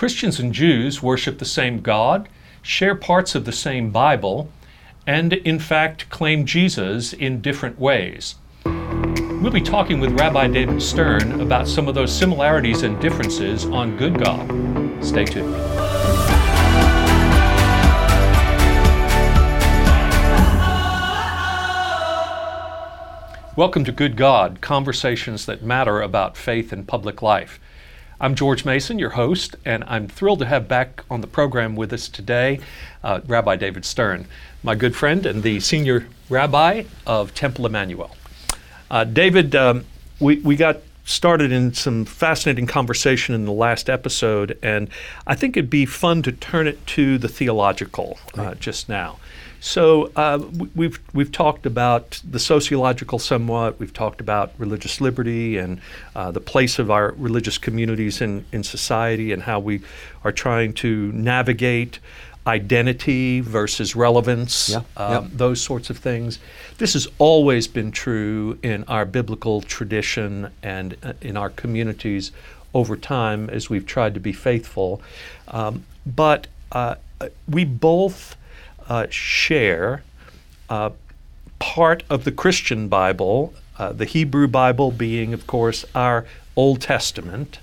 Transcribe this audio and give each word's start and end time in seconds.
Christians 0.00 0.40
and 0.40 0.54
Jews 0.54 1.02
worship 1.02 1.38
the 1.38 1.44
same 1.44 1.82
God, 1.82 2.26
share 2.62 2.94
parts 2.94 3.34
of 3.34 3.44
the 3.44 3.52
same 3.52 3.90
Bible, 3.90 4.50
and 5.06 5.34
in 5.34 5.58
fact 5.58 6.08
claim 6.08 6.46
Jesus 6.46 7.12
in 7.12 7.42
different 7.42 7.78
ways. 7.78 8.36
We'll 8.64 9.50
be 9.50 9.60
talking 9.60 10.00
with 10.00 10.18
Rabbi 10.18 10.46
David 10.46 10.80
Stern 10.80 11.42
about 11.42 11.68
some 11.68 11.86
of 11.86 11.94
those 11.94 12.10
similarities 12.10 12.82
and 12.82 12.98
differences 12.98 13.66
on 13.66 13.98
Good 13.98 14.24
God. 14.24 15.04
Stay 15.04 15.26
tuned. 15.26 15.54
Welcome 23.54 23.84
to 23.84 23.92
Good 23.92 24.16
God, 24.16 24.62
conversations 24.62 25.44
that 25.44 25.62
matter 25.62 26.00
about 26.00 26.38
faith 26.38 26.72
and 26.72 26.88
public 26.88 27.20
life. 27.20 27.60
I'm 28.22 28.34
George 28.34 28.66
Mason, 28.66 28.98
your 28.98 29.10
host, 29.10 29.56
and 29.64 29.82
I'm 29.86 30.06
thrilled 30.06 30.40
to 30.40 30.44
have 30.44 30.68
back 30.68 31.02
on 31.08 31.22
the 31.22 31.26
program 31.26 31.74
with 31.74 31.90
us 31.90 32.06
today 32.06 32.60
uh, 33.02 33.22
Rabbi 33.26 33.56
David 33.56 33.86
Stern, 33.86 34.26
my 34.62 34.74
good 34.74 34.94
friend 34.94 35.24
and 35.24 35.42
the 35.42 35.58
senior 35.60 36.06
rabbi 36.28 36.84
of 37.06 37.32
Temple 37.32 37.66
Emanu-El. 37.66 38.14
Uh, 38.90 39.04
David, 39.04 39.56
um, 39.56 39.86
we, 40.18 40.36
we 40.40 40.54
got 40.54 40.80
started 41.06 41.50
in 41.50 41.72
some 41.72 42.04
fascinating 42.04 42.66
conversation 42.66 43.34
in 43.34 43.46
the 43.46 43.52
last 43.52 43.88
episode, 43.88 44.58
and 44.62 44.90
I 45.26 45.34
think 45.34 45.56
it'd 45.56 45.70
be 45.70 45.86
fun 45.86 46.20
to 46.24 46.32
turn 46.32 46.66
it 46.66 46.86
to 46.88 47.16
the 47.16 47.28
theological 47.28 48.18
uh, 48.36 48.54
just 48.56 48.86
now. 48.86 49.18
So 49.60 50.10
uh, 50.16 50.42
we've 50.74 50.98
we've 51.12 51.30
talked 51.30 51.66
about 51.66 52.20
the 52.28 52.38
sociological 52.38 53.18
somewhat. 53.18 53.78
We've 53.78 53.92
talked 53.92 54.20
about 54.20 54.52
religious 54.56 55.00
liberty 55.00 55.58
and 55.58 55.80
uh, 56.16 56.30
the 56.30 56.40
place 56.40 56.78
of 56.78 56.90
our 56.90 57.12
religious 57.18 57.58
communities 57.58 58.22
in 58.22 58.46
in 58.52 58.64
society 58.64 59.32
and 59.32 59.42
how 59.42 59.60
we 59.60 59.82
are 60.24 60.32
trying 60.32 60.72
to 60.74 61.12
navigate 61.12 61.98
identity 62.46 63.40
versus 63.40 63.94
relevance, 63.94 64.70
yeah, 64.70 64.78
um, 64.96 65.24
yeah. 65.24 65.30
those 65.32 65.60
sorts 65.60 65.90
of 65.90 65.98
things. 65.98 66.38
This 66.78 66.94
has 66.94 67.06
always 67.18 67.68
been 67.68 67.92
true 67.92 68.58
in 68.62 68.84
our 68.84 69.04
biblical 69.04 69.60
tradition 69.60 70.50
and 70.62 70.96
uh, 71.02 71.12
in 71.20 71.36
our 71.36 71.50
communities 71.50 72.32
over 72.72 72.96
time 72.96 73.50
as 73.50 73.68
we've 73.68 73.86
tried 73.86 74.14
to 74.14 74.20
be 74.20 74.32
faithful. 74.32 75.02
Um, 75.48 75.84
but 76.06 76.46
uh, 76.72 76.94
we 77.46 77.64
both 77.64 78.36
uh, 78.90 79.06
share 79.08 80.02
uh, 80.68 80.90
part 81.60 82.02
of 82.10 82.24
the 82.24 82.32
Christian 82.32 82.88
Bible, 82.88 83.54
uh, 83.78 83.92
the 83.92 84.04
Hebrew 84.04 84.48
Bible 84.48 84.90
being, 84.90 85.32
of 85.32 85.46
course, 85.46 85.84
our 85.94 86.26
Old 86.56 86.80
Testament. 86.82 87.60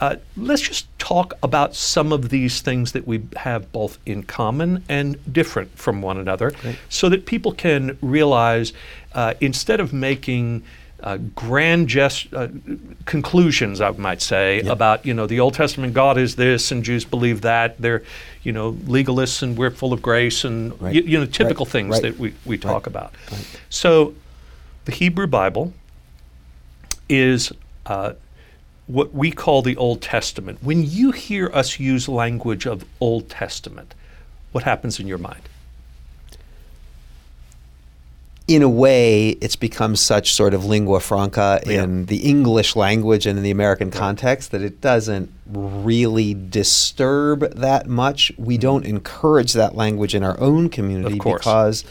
Uh, 0.00 0.16
let's 0.36 0.62
just 0.62 0.86
talk 0.98 1.34
about 1.42 1.74
some 1.74 2.10
of 2.10 2.30
these 2.30 2.62
things 2.62 2.92
that 2.92 3.06
we 3.06 3.22
have 3.36 3.70
both 3.70 3.98
in 4.06 4.22
common 4.22 4.82
and 4.88 5.18
different 5.30 5.76
from 5.76 6.00
one 6.00 6.16
another 6.16 6.52
Great. 6.52 6.78
so 6.88 7.10
that 7.10 7.26
people 7.26 7.52
can 7.52 7.98
realize 8.00 8.72
uh, 9.12 9.34
instead 9.40 9.80
of 9.80 9.92
making 9.92 10.62
uh, 11.02 11.16
grand 11.34 11.88
gest- 11.88 12.32
uh, 12.34 12.48
conclusions, 13.06 13.80
I 13.80 13.90
might 13.92 14.20
say, 14.22 14.62
Yeah. 14.62 14.72
about 14.72 15.06
you 15.06 15.14
know 15.14 15.26
the 15.26 15.40
Old 15.40 15.54
Testament 15.54 15.94
God 15.94 16.18
is 16.18 16.36
this 16.36 16.70
and 16.72 16.84
Jews 16.84 17.04
believe 17.04 17.40
that. 17.42 17.80
They're 17.80 18.02
you 18.42 18.52
know 18.52 18.72
legalists 18.72 19.42
and 19.42 19.56
we're 19.56 19.70
full 19.70 19.92
of 19.92 20.00
grace 20.02 20.44
and 20.44 20.80
Right. 20.80 20.94
you, 20.94 21.02
you 21.02 21.18
know 21.18 21.26
typical 21.26 21.64
Right. 21.66 21.72
things 21.72 21.92
Right. 21.94 22.02
that 22.02 22.18
we, 22.18 22.34
we 22.44 22.58
talk 22.58 22.86
about. 22.86 23.14
Right. 23.32 23.46
So 23.68 24.14
the 24.84 24.92
Hebrew 24.92 25.26
Bible 25.26 25.72
is 27.08 27.52
uh, 27.86 28.12
what 28.86 29.14
we 29.14 29.30
call 29.30 29.62
the 29.62 29.76
Old 29.76 30.00
Testament. 30.02 30.58
When 30.62 30.84
you 30.84 31.12
hear 31.12 31.50
us 31.52 31.78
use 31.80 32.08
language 32.08 32.66
of 32.66 32.84
Old 33.00 33.28
Testament, 33.28 33.94
what 34.52 34.64
happens 34.64 35.00
in 35.00 35.06
your 35.06 35.18
mind? 35.18 35.42
In 38.50 38.62
a 38.62 38.68
way, 38.68 39.28
it's 39.40 39.54
become 39.54 39.94
such 39.94 40.34
sort 40.34 40.54
of 40.54 40.64
lingua 40.64 40.98
franca 40.98 41.60
Yeah. 41.64 41.84
in 41.84 42.06
the 42.06 42.16
English 42.16 42.74
language 42.74 43.24
and 43.24 43.38
in 43.38 43.44
the 43.44 43.52
American 43.52 43.92
context 43.92 44.50
that 44.50 44.60
it 44.60 44.80
doesn't 44.80 45.30
really 45.46 46.34
disturb 46.34 47.54
that 47.54 47.86
much. 47.86 48.32
We 48.36 48.56
mm-hmm. 48.56 48.62
don't 48.62 48.86
encourage 48.86 49.52
that 49.52 49.76
language 49.76 50.16
in 50.16 50.24
our 50.24 50.38
own 50.40 50.68
community 50.68 51.20
because, 51.22 51.84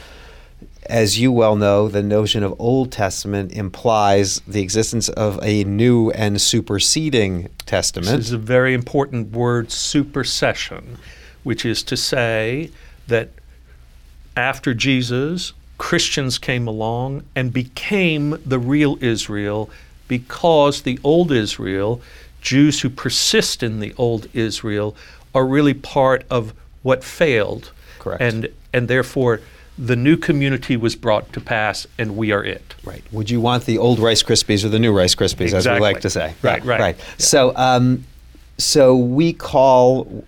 as 0.85 1.17
you 1.17 1.31
well 1.31 1.55
know, 1.55 1.87
the 1.87 2.03
notion 2.03 2.43
of 2.43 2.53
Old 2.59 2.91
Testament 2.91 3.53
implies 3.53 4.41
the 4.45 4.61
existence 4.61 5.07
of 5.07 5.39
a 5.41 5.63
new 5.63 6.11
and 6.11 6.41
superseding 6.41 7.43
This 7.43 7.51
testament. 7.67 8.19
is 8.19 8.33
a 8.33 8.37
very 8.37 8.73
important 8.73 9.31
word, 9.31 9.71
supersession, 9.71 10.97
which 11.43 11.63
is 11.63 11.83
to 11.83 11.95
say 11.95 12.69
that 13.07 13.29
after 14.35 14.73
Jesus, 14.73 15.53
Christians 15.79 16.37
came 16.37 16.67
along 16.67 17.23
and 17.35 17.51
became 17.51 18.37
the 18.45 18.59
real 18.59 18.97
Israel 19.01 19.71
because 20.07 20.83
the 20.83 20.99
old 21.03 21.31
Israel, 21.31 22.01
Jews 22.41 22.81
who 22.81 22.89
persist 22.89 23.63
in 23.63 23.79
the 23.79 23.95
old 23.97 24.27
Israel, 24.33 24.95
are 25.33 25.45
really 25.45 25.73
part 25.73 26.25
of 26.29 26.53
what 26.83 27.03
failed. 27.03 27.71
Correct. 27.97 28.21
And, 28.21 28.49
and 28.73 28.87
therefore, 28.87 29.41
the 29.77 29.95
new 29.95 30.17
community 30.17 30.75
was 30.75 30.95
brought 30.97 31.31
to 31.33 31.39
pass, 31.39 31.87
and 31.97 32.17
we 32.17 32.33
are 32.33 32.43
it. 32.43 32.75
Right. 32.83 33.03
Would 33.13 33.29
you 33.29 33.39
want 33.39 33.65
the 33.65 33.77
old 33.77 33.99
Rice 33.99 34.21
Krispies 34.21 34.65
or 34.65 34.69
the 34.69 34.79
new 34.79 34.91
Rice 34.91 35.15
Krispies, 35.15 35.53
as 35.53 35.65
we 35.65 35.79
like 35.79 36.01
to 36.01 36.09
say? 36.09 36.33
Right, 36.41 36.63
Yeah, 36.63 36.69
right. 36.69 36.79
Right. 36.79 36.97
Yeah. 36.97 37.05
So, 37.17 37.55
um, 37.55 38.05
so 38.57 38.95
we 38.97 39.33
call. 39.33 40.25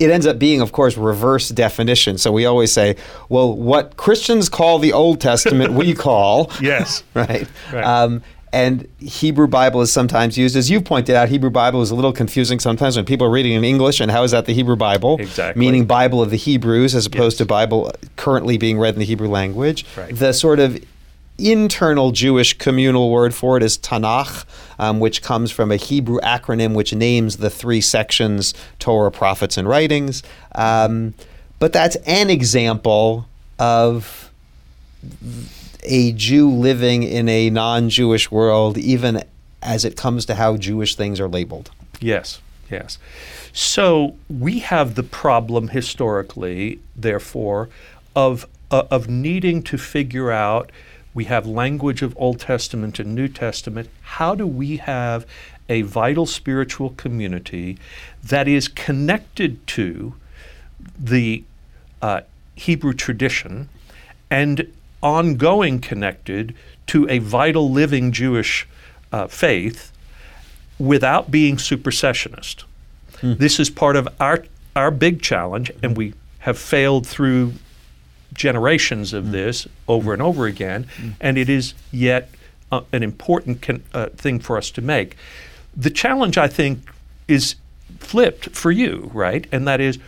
It 0.00 0.10
ends 0.10 0.26
up 0.26 0.38
being, 0.38 0.60
of 0.60 0.72
course, 0.72 0.96
reverse 0.96 1.50
definition. 1.50 2.18
So 2.18 2.32
we 2.32 2.46
always 2.46 2.72
say, 2.72 2.96
well, 3.28 3.54
what 3.54 3.96
Christians 3.96 4.48
call 4.48 4.78
the 4.80 4.92
Old 4.92 5.20
Testament, 5.20 5.72
we 5.72 5.94
call. 6.08 6.50
Yes. 6.60 7.04
right. 7.14 7.46
Right. 7.72 7.84
Um, 7.84 8.22
and 8.52 8.86
Hebrew 9.00 9.48
Bible 9.48 9.80
is 9.82 9.92
sometimes 9.92 10.38
used, 10.38 10.54
as 10.54 10.70
you 10.70 10.80
pointed 10.80 11.16
out. 11.16 11.28
Hebrew 11.28 11.50
Bible 11.50 11.82
is 11.82 11.90
a 11.90 11.94
little 11.96 12.12
confusing 12.12 12.60
sometimes 12.60 12.94
when 12.94 13.04
people 13.04 13.26
are 13.26 13.30
reading 13.30 13.52
in 13.52 13.64
English, 13.64 13.98
and 14.00 14.12
how 14.12 14.22
is 14.22 14.30
that 14.30 14.46
the 14.46 14.54
Hebrew 14.54 14.76
Bible? 14.76 15.16
Exactly. 15.20 15.58
Meaning 15.58 15.86
Bible 15.86 16.22
of 16.22 16.30
the 16.30 16.36
Hebrews, 16.36 16.94
as 16.94 17.04
opposed 17.06 17.34
Yes. 17.34 17.38
to 17.38 17.46
Bible 17.46 17.90
currently 18.14 18.56
being 18.56 18.78
read 18.78 18.94
in 18.94 19.00
the 19.00 19.04
Hebrew 19.06 19.28
language. 19.28 19.84
Right. 19.96 20.16
The 20.16 20.32
sort 20.32 20.60
of 20.60 20.78
internal 21.38 22.12
Jewish 22.12 22.56
communal 22.58 23.10
word 23.10 23.34
for 23.34 23.56
it 23.56 23.62
is 23.62 23.76
Tanakh, 23.78 24.44
um, 24.78 25.00
which 25.00 25.22
comes 25.22 25.50
from 25.50 25.70
a 25.70 25.76
Hebrew 25.76 26.20
acronym 26.20 26.74
which 26.74 26.94
names 26.94 27.38
the 27.38 27.50
three 27.50 27.80
sections 27.80 28.54
Torah, 28.78 29.10
Prophets, 29.10 29.56
and 29.56 29.68
Writings. 29.68 30.22
Um, 30.54 31.14
but 31.58 31.72
that's 31.72 31.96
an 32.06 32.30
example 32.30 33.26
of 33.58 34.30
a 35.82 36.12
Jew 36.12 36.50
living 36.50 37.02
in 37.02 37.28
a 37.28 37.50
non 37.50 37.88
Jewish 37.88 38.30
world, 38.30 38.78
even 38.78 39.22
as 39.62 39.84
it 39.84 39.96
comes 39.96 40.26
to 40.26 40.34
how 40.34 40.56
Jewish 40.56 40.94
things 40.94 41.20
are 41.20 41.28
labeled. 41.28 41.70
Yes, 42.00 42.40
yes. 42.70 42.98
So 43.52 44.16
we 44.28 44.60
have 44.60 44.94
the 44.94 45.02
problem 45.02 45.68
historically, 45.68 46.80
therefore, 46.96 47.68
of 48.16 48.46
uh, 48.70 48.84
of 48.90 49.08
needing 49.08 49.62
to 49.64 49.78
figure 49.78 50.30
out. 50.30 50.70
We 51.14 51.24
have 51.24 51.46
language 51.46 52.02
of 52.02 52.14
Old 52.18 52.40
Testament 52.40 52.98
and 52.98 53.14
New 53.14 53.28
Testament. 53.28 53.88
How 54.02 54.34
do 54.34 54.46
we 54.46 54.78
have 54.78 55.26
a 55.68 55.82
vital 55.82 56.26
spiritual 56.26 56.90
community 56.90 57.78
that 58.22 58.46
is 58.48 58.68
connected 58.68 59.66
to 59.68 60.14
the 60.98 61.44
uh, 62.02 62.20
Hebrew 62.54 62.92
tradition 62.92 63.68
and 64.30 64.70
ongoing 65.02 65.80
connected 65.80 66.54
to 66.88 67.08
a 67.08 67.18
vital 67.18 67.70
living 67.70 68.12
Jewish 68.12 68.66
uh, 69.12 69.26
faith 69.26 69.92
without 70.78 71.30
being 71.30 71.56
supersessionist. 71.56 72.64
This 73.22 73.60
is 73.60 73.70
part 73.70 73.96
of 73.96 74.08
our 74.20 74.44
our 74.76 74.90
big 74.90 75.22
challenge, 75.22 75.70
and 75.82 75.96
we 75.96 76.14
have 76.40 76.58
failed 76.58 77.06
through 77.06 77.54
generations 78.34 79.12
of 79.12 79.32
this 79.32 79.66
over 79.88 80.12
and 80.12 80.22
over 80.22 80.46
again, 80.46 80.86
and 81.20 81.38
it 81.38 81.48
is 81.48 81.74
yet 81.90 82.30
uh, 82.72 82.82
an 82.92 83.02
important 83.02 83.62
con- 83.62 83.82
uh, 83.92 84.06
thing 84.16 84.40
for 84.40 84.56
us 84.56 84.70
to 84.72 84.82
make. 84.82 85.16
The 85.76 85.90
challenge, 85.90 86.38
I 86.38 86.48
think, 86.48 86.80
is 87.28 87.56
flipped 87.98 88.50
for 88.50 88.70
you, 88.70 89.10
right? 89.14 89.46
And 89.52 89.66
that 89.66 89.80
is, 89.80 89.98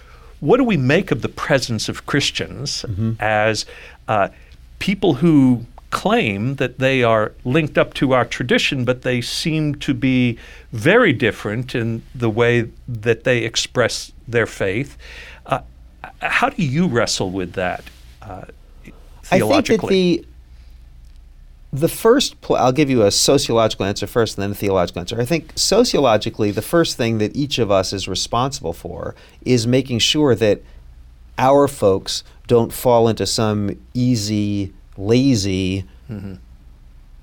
what 0.41 0.59
do 0.59 0.65
we 0.65 0.77
make 0.77 1.11
of 1.11 1.23
the 1.23 1.29
presence 1.29 1.89
of 1.89 2.07
Christians 2.07 2.85
as 3.21 3.65
uh, 4.09 4.29
people 4.79 5.15
who 5.15 5.67
claim 5.91 6.57
that 6.57 6.79
they 6.79 7.03
are 7.03 7.33
linked 7.45 7.79
up 7.79 7.95
to 7.95 8.13
our 8.13 8.25
tradition, 8.25 8.85
but 8.85 9.03
they 9.03 9.21
seem 9.21 9.75
to 9.77 9.95
be 9.95 10.39
very 10.73 11.13
different 11.13 11.75
in 11.75 12.03
the 12.15 12.29
way 12.29 12.69
that 12.87 13.25
they 13.25 13.39
express 13.39 14.13
their 14.29 14.47
faith? 14.47 14.99
Uh, 15.47 15.61
how 16.21 16.49
do 16.51 16.63
you 16.63 16.87
wrestle 16.87 17.31
with 17.31 17.53
that 17.55 17.85
uh, 18.27 18.45
I 19.31 19.39
think 19.41 19.67
that 19.67 19.87
the 19.89 20.27
the 21.73 21.89
first 21.89 22.41
pl- 22.41 22.57
I'll 22.57 22.73
give 22.73 22.89
you 22.89 23.03
a 23.03 23.11
sociological 23.11 23.85
answer 23.87 24.07
first 24.07 24.39
and 24.39 24.43
then 24.43 24.51
a 24.53 24.55
theological 24.55 25.01
answer. 25.01 25.21
I 25.21 25.25
think 25.25 25.53
sociologically 25.57 26.51
the 26.51 26.63
first 26.63 26.97
thing 26.97 27.19
that 27.19 27.35
each 27.37 27.59
of 27.59 27.71
us 27.71 27.93
is 27.93 28.09
responsible 28.09 28.73
for 28.73 29.15
is 29.45 29.67
making 29.67 29.99
sure 29.99 30.35
that 30.35 30.63
our 31.39 31.69
folks 31.69 32.25
don't 32.47 32.73
fall 32.73 33.09
into 33.09 33.27
some 33.27 33.77
easy 33.95 34.73
lazy 34.97 35.85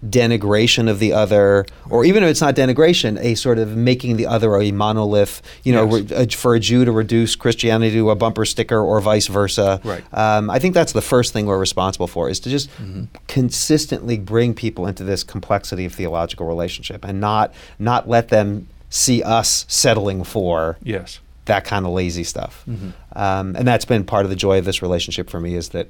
denigration 0.10 0.90
of 0.90 1.00
the 1.00 1.14
other 1.14 1.66
or 1.90 2.04
even 2.04 2.24
if 2.24 2.30
it's 2.30 2.42
not 2.42 2.56
denigration 2.56 3.18
a 3.22 3.36
sort 3.36 3.58
of 3.58 3.76
making 3.78 4.18
the 4.18 4.26
other 4.26 4.58
a 4.60 4.72
monolith 4.72 5.42
you 5.64 5.72
know 5.72 5.86
Yes. 5.96 6.12
re- 6.12 6.18
uh, 6.18 6.28
for 6.36 6.56
a 6.56 6.60
Jew 6.60 6.84
to 6.84 6.92
reduce 6.92 7.36
Christianity 7.38 7.96
to 7.96 8.10
a 8.10 8.16
bumper 8.16 8.44
sticker 8.46 8.80
or 8.80 9.00
vice 9.00 9.28
versa 9.28 9.80
Right. 9.84 10.04
um, 10.14 10.50
I 10.50 10.60
think 10.60 10.74
that's 10.74 10.92
the 10.92 11.02
first 11.02 11.32
thing 11.32 11.46
we're 11.46 11.58
responsible 11.58 12.08
for 12.08 12.30
is 12.30 12.40
to 12.42 12.50
just 12.50 12.70
Mm-hmm. 12.74 13.04
consistently 13.28 14.18
bring 14.18 14.54
people 14.54 14.88
into 14.88 15.04
this 15.04 15.24
complexity 15.24 15.86
of 15.86 15.94
theological 15.94 16.48
relationship 16.48 17.04
and 17.06 17.20
not 17.22 17.54
not 17.80 18.08
let 18.10 18.30
them 18.30 18.68
see 18.90 19.24
us 19.24 19.66
settling 19.68 20.24
for 20.24 20.78
Yes. 20.84 21.20
that 21.46 21.64
kind 21.66 21.86
of 21.86 21.92
lazy 21.94 22.24
stuff. 22.24 22.64
Mm-hmm. 22.70 22.90
Um, 23.14 23.56
and 23.56 23.68
that's 23.68 23.86
been 23.86 24.04
part 24.06 24.26
of 24.26 24.30
the 24.30 24.36
joy 24.36 24.58
of 24.60 24.66
this 24.66 24.82
relationship 24.82 25.30
for 25.30 25.40
me 25.40 25.56
is 25.56 25.70
that 25.70 25.88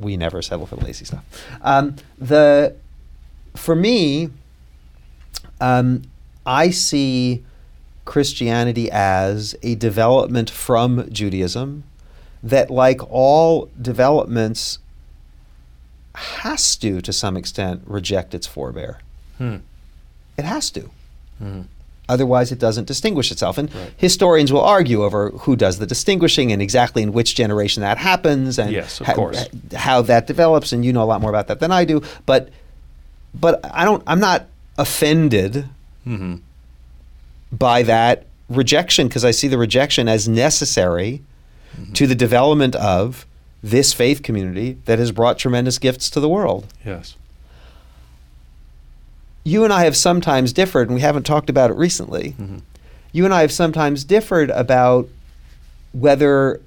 we 0.00 0.16
never 0.16 0.42
settle 0.42 0.66
for 0.66 0.76
lazy 0.76 1.04
stuff. 1.04 1.24
Um, 1.62 1.96
the 2.18 2.74
for 3.56 3.74
me, 3.74 4.30
um, 5.60 6.02
I 6.44 6.70
see 6.70 7.44
Christianity 8.04 8.90
as 8.90 9.54
a 9.62 9.74
development 9.74 10.48
from 10.50 11.08
Judaism 11.10 11.84
that, 12.42 12.70
like 12.70 13.00
all 13.10 13.68
developments, 13.80 14.78
has 16.14 16.76
to, 16.76 17.00
to 17.00 17.12
some 17.12 17.36
extent, 17.36 17.82
reject 17.86 18.34
its 18.34 18.46
forebear. 18.46 18.98
Hmm. 19.38 19.56
It 20.38 20.44
has 20.44 20.70
to. 20.70 20.90
Mhm. 21.42 21.64
Otherwise, 22.08 22.52
it 22.52 22.58
doesn't 22.60 22.86
distinguish 22.86 23.32
itself. 23.32 23.58
And 23.58 23.74
Right. 23.74 23.92
historians 23.96 24.52
will 24.52 24.60
argue 24.62 25.02
over 25.02 25.30
who 25.30 25.56
does 25.56 25.78
the 25.78 25.86
distinguishing 25.86 26.52
and 26.52 26.62
exactly 26.62 27.02
in 27.02 27.12
which 27.12 27.34
generation 27.34 27.80
that 27.82 27.98
happens 27.98 28.58
and 28.58 28.70
Yes, 28.70 29.00
course. 29.00 29.46
how 29.74 30.02
that 30.02 30.26
develops. 30.26 30.72
And 30.72 30.84
you 30.84 30.92
know 30.92 31.02
a 31.02 31.04
lot 31.04 31.20
more 31.20 31.30
about 31.30 31.48
that 31.48 31.58
than 31.60 31.72
I 31.72 31.84
do. 31.84 32.00
But, 32.24 32.50
but 33.40 33.60
I 33.64 33.84
don't. 33.84 34.02
I'm 34.06 34.20
not 34.20 34.46
offended 34.78 35.68
Mhm. 36.06 36.40
by 37.52 37.82
that 37.82 38.26
rejection 38.48 39.08
because 39.08 39.24
I 39.24 39.30
see 39.30 39.48
the 39.48 39.58
rejection 39.58 40.08
as 40.08 40.28
necessary 40.28 41.22
to 41.94 42.06
the 42.06 42.14
development 42.14 42.74
of 42.76 43.26
this 43.62 43.92
faith 43.92 44.22
community 44.22 44.78
that 44.84 44.98
has 44.98 45.12
brought 45.12 45.38
tremendous 45.38 45.78
gifts 45.78 46.08
to 46.10 46.20
the 46.20 46.28
world. 46.28 46.66
Yes. 46.84 47.16
You 49.44 49.64
and 49.64 49.72
I 49.72 49.84
have 49.84 49.96
sometimes 49.96 50.52
differed, 50.52 50.88
and 50.88 50.94
we 50.94 51.00
haven't 51.00 51.24
talked 51.24 51.50
about 51.50 51.70
it 51.70 51.76
recently. 51.76 52.34
Mhm. 52.40 52.62
You 53.12 53.24
and 53.24 53.32
I 53.34 53.40
have 53.42 53.52
sometimes 53.52 54.04
differed 54.04 54.50
about 54.50 55.08
whether 55.92 56.60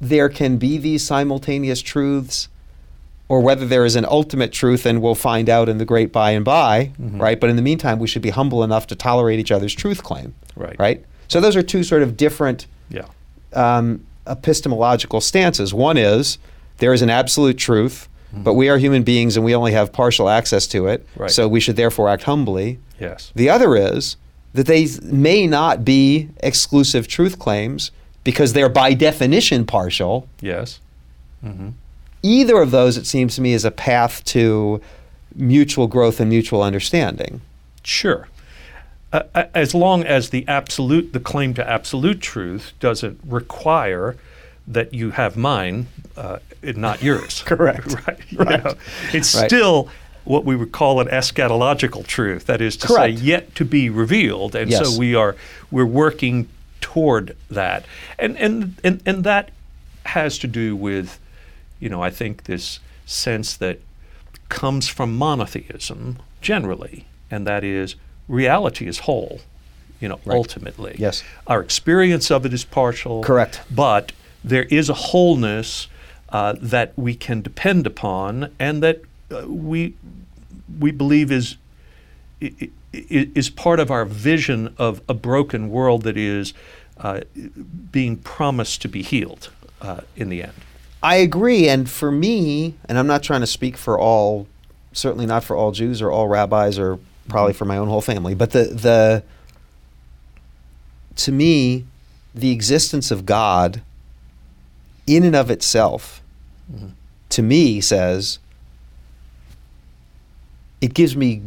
there 0.00 0.28
can 0.28 0.56
be 0.56 0.78
these 0.78 1.04
simultaneous 1.04 1.80
truths 1.80 2.48
or 3.32 3.40
whether 3.40 3.66
there 3.66 3.86
is 3.86 3.96
an 3.96 4.04
ultimate 4.04 4.52
truth 4.52 4.84
and 4.84 5.00
we'll 5.00 5.14
find 5.14 5.48
out 5.48 5.66
in 5.66 5.78
the 5.78 5.86
great 5.86 6.12
by 6.12 6.32
and 6.32 6.44
by, 6.44 6.90
Mhm. 7.00 7.18
right? 7.18 7.40
But 7.40 7.48
in 7.48 7.56
the 7.56 7.62
meantime, 7.62 7.98
we 7.98 8.06
should 8.06 8.20
be 8.20 8.28
humble 8.28 8.62
enough 8.62 8.86
to 8.88 8.94
tolerate 8.94 9.38
each 9.40 9.50
other's 9.50 9.72
truth 9.72 10.02
claim, 10.02 10.34
Right. 10.54 10.76
right? 10.78 11.02
So 11.28 11.40
those 11.40 11.56
are 11.56 11.62
two 11.62 11.82
sort 11.82 12.02
of 12.02 12.14
different 12.18 12.66
Yeah. 12.90 13.06
um, 13.54 14.00
epistemological 14.26 15.22
stances. 15.22 15.72
One 15.72 15.96
is 15.96 16.36
there 16.76 16.92
is 16.92 17.00
an 17.00 17.08
absolute 17.08 17.56
truth, 17.56 18.06
but 18.34 18.52
we 18.52 18.68
are 18.68 18.76
human 18.76 19.02
beings 19.02 19.34
and 19.38 19.46
we 19.46 19.54
only 19.54 19.72
have 19.72 19.94
partial 19.94 20.28
access 20.28 20.66
to 20.66 20.86
it, 20.88 21.06
Right. 21.16 21.30
so 21.30 21.48
we 21.48 21.58
should 21.58 21.76
therefore 21.76 22.10
act 22.10 22.24
humbly. 22.24 22.80
Yes. 23.00 23.32
The 23.34 23.48
other 23.48 23.74
is 23.76 24.16
that 24.52 24.66
they 24.66 24.86
may 25.02 25.46
not 25.46 25.86
be 25.86 26.28
exclusive 26.42 27.08
truth 27.08 27.38
claims 27.38 27.92
because 28.24 28.52
they're 28.52 28.68
by 28.68 28.92
definition 28.92 29.64
partial. 29.64 30.26
Yes. 30.42 30.80
hmm 31.42 31.68
Either 32.22 32.60
of 32.60 32.70
those, 32.70 32.96
it 32.96 33.06
seems 33.06 33.34
to 33.36 33.40
me, 33.40 33.52
is 33.52 33.64
a 33.64 33.70
path 33.70 34.22
to 34.24 34.80
mutual 35.34 35.86
growth 35.86 36.20
and 36.20 36.28
mutual 36.30 36.62
understanding. 36.62 37.40
Sure. 37.82 38.28
Uh, 39.12 39.44
as 39.54 39.74
long 39.74 40.04
as 40.04 40.30
the 40.30 40.46
absolute, 40.48 41.12
the 41.12 41.20
claim 41.20 41.52
to 41.54 41.68
absolute 41.68 42.20
truth 42.20 42.72
doesn't 42.80 43.20
require 43.26 44.16
that 44.66 44.94
you 44.94 45.10
have 45.10 45.36
mine, 45.36 45.86
uh, 46.16 46.38
and 46.62 46.76
not 46.78 47.02
yours. 47.02 47.42
Correct. 47.46 47.94
right. 48.06 48.18
You 48.30 48.38
Right. 48.38 48.64
know, 48.64 48.74
it's 49.12 49.34
Right. 49.34 49.48
still 49.48 49.88
what 50.24 50.44
we 50.44 50.54
would 50.54 50.70
call 50.70 51.00
an 51.00 51.08
eschatological 51.08 52.06
truth. 52.06 52.46
That 52.46 52.60
is 52.60 52.76
to 52.78 52.86
Correct. 52.86 53.18
say, 53.18 53.24
yet 53.24 53.54
to 53.56 53.64
be 53.64 53.90
revealed, 53.90 54.54
and 54.54 54.70
Yes. 54.70 54.88
so 54.88 54.96
we 54.98 55.14
are 55.16 55.34
we're 55.72 55.84
working 55.84 56.48
toward 56.80 57.36
that, 57.50 57.84
and 58.18 58.36
and 58.38 58.74
and 58.84 59.02
and 59.04 59.24
that 59.24 59.50
has 60.04 60.38
to 60.38 60.46
do 60.46 60.76
with, 60.76 61.18
you 61.82 61.88
know, 61.88 62.00
I 62.00 62.10
think 62.10 62.44
this 62.44 62.78
sense 63.06 63.56
that 63.56 63.80
comes 64.48 64.86
from 64.86 65.18
monotheism 65.18 66.18
generally, 66.40 67.06
and 67.28 67.44
that 67.44 67.64
is 67.64 67.96
reality 68.28 68.86
is 68.86 69.00
whole, 69.00 69.40
you 70.00 70.08
know, 70.08 70.20
Right. 70.24 70.36
ultimately. 70.36 70.94
Yes. 70.96 71.24
Our 71.48 71.60
experience 71.60 72.30
of 72.30 72.46
it 72.46 72.54
is 72.54 72.64
partial. 72.64 73.22
Correct. 73.22 73.62
But 73.68 74.12
there 74.44 74.62
is 74.64 74.88
a 74.88 74.94
wholeness 74.94 75.88
uh, 76.28 76.54
that 76.62 76.92
we 76.96 77.16
can 77.16 77.42
depend 77.42 77.84
upon, 77.86 78.52
and 78.60 78.80
that 78.82 79.00
uh, 79.32 79.48
we 79.48 79.94
we 80.78 80.92
believe 80.92 81.32
is 81.32 81.56
is 82.92 83.50
part 83.50 83.80
of 83.80 83.90
our 83.90 84.04
vision 84.04 84.72
of 84.78 85.00
a 85.08 85.14
broken 85.14 85.68
world 85.68 86.02
that 86.02 86.16
is 86.16 86.54
uh, 86.98 87.20
being 87.90 88.16
promised 88.18 88.82
to 88.82 88.88
be 88.88 89.02
healed 89.02 89.50
uh, 89.80 90.00
in 90.16 90.28
the 90.28 90.42
end. 90.42 90.52
I 91.02 91.16
agree. 91.16 91.68
And 91.68 91.88
for 91.88 92.12
me, 92.12 92.74
and 92.88 92.98
I'm 92.98 93.06
not 93.06 93.22
trying 93.22 93.40
to 93.40 93.46
speak 93.46 93.76
for 93.76 93.98
all, 93.98 94.46
certainly 94.92 95.26
not 95.26 95.42
for 95.42 95.56
all 95.56 95.72
Jews 95.72 96.00
or 96.00 96.10
all 96.10 96.28
rabbis 96.28 96.78
or 96.78 96.98
probably 97.28 97.52
for 97.52 97.64
my 97.64 97.76
own 97.76 97.88
whole 97.88 98.00
family, 98.00 98.34
but 98.34 98.50
the, 98.50 98.64
the 98.64 99.22
to 101.16 101.32
me, 101.32 101.86
the 102.34 102.50
existence 102.50 103.10
of 103.10 103.26
God 103.26 103.82
in 105.06 105.24
and 105.24 105.36
of 105.36 105.50
itself, 105.50 106.22
to 107.28 107.42
me, 107.42 107.80
says 107.80 108.38
it 110.80 110.94
gives 110.94 111.16
me 111.16 111.42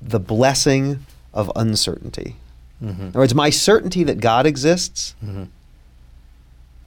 the 0.00 0.20
blessing 0.20 1.04
of 1.32 1.50
uncertainty. 1.56 2.36
Mm-hmm. 2.82 3.02
In 3.02 3.08
other 3.08 3.20
words, 3.20 3.34
my 3.34 3.50
certainty 3.50 4.04
that 4.04 4.20
God 4.20 4.46
exists 4.46 5.14
Mm-hmm. 5.24 5.44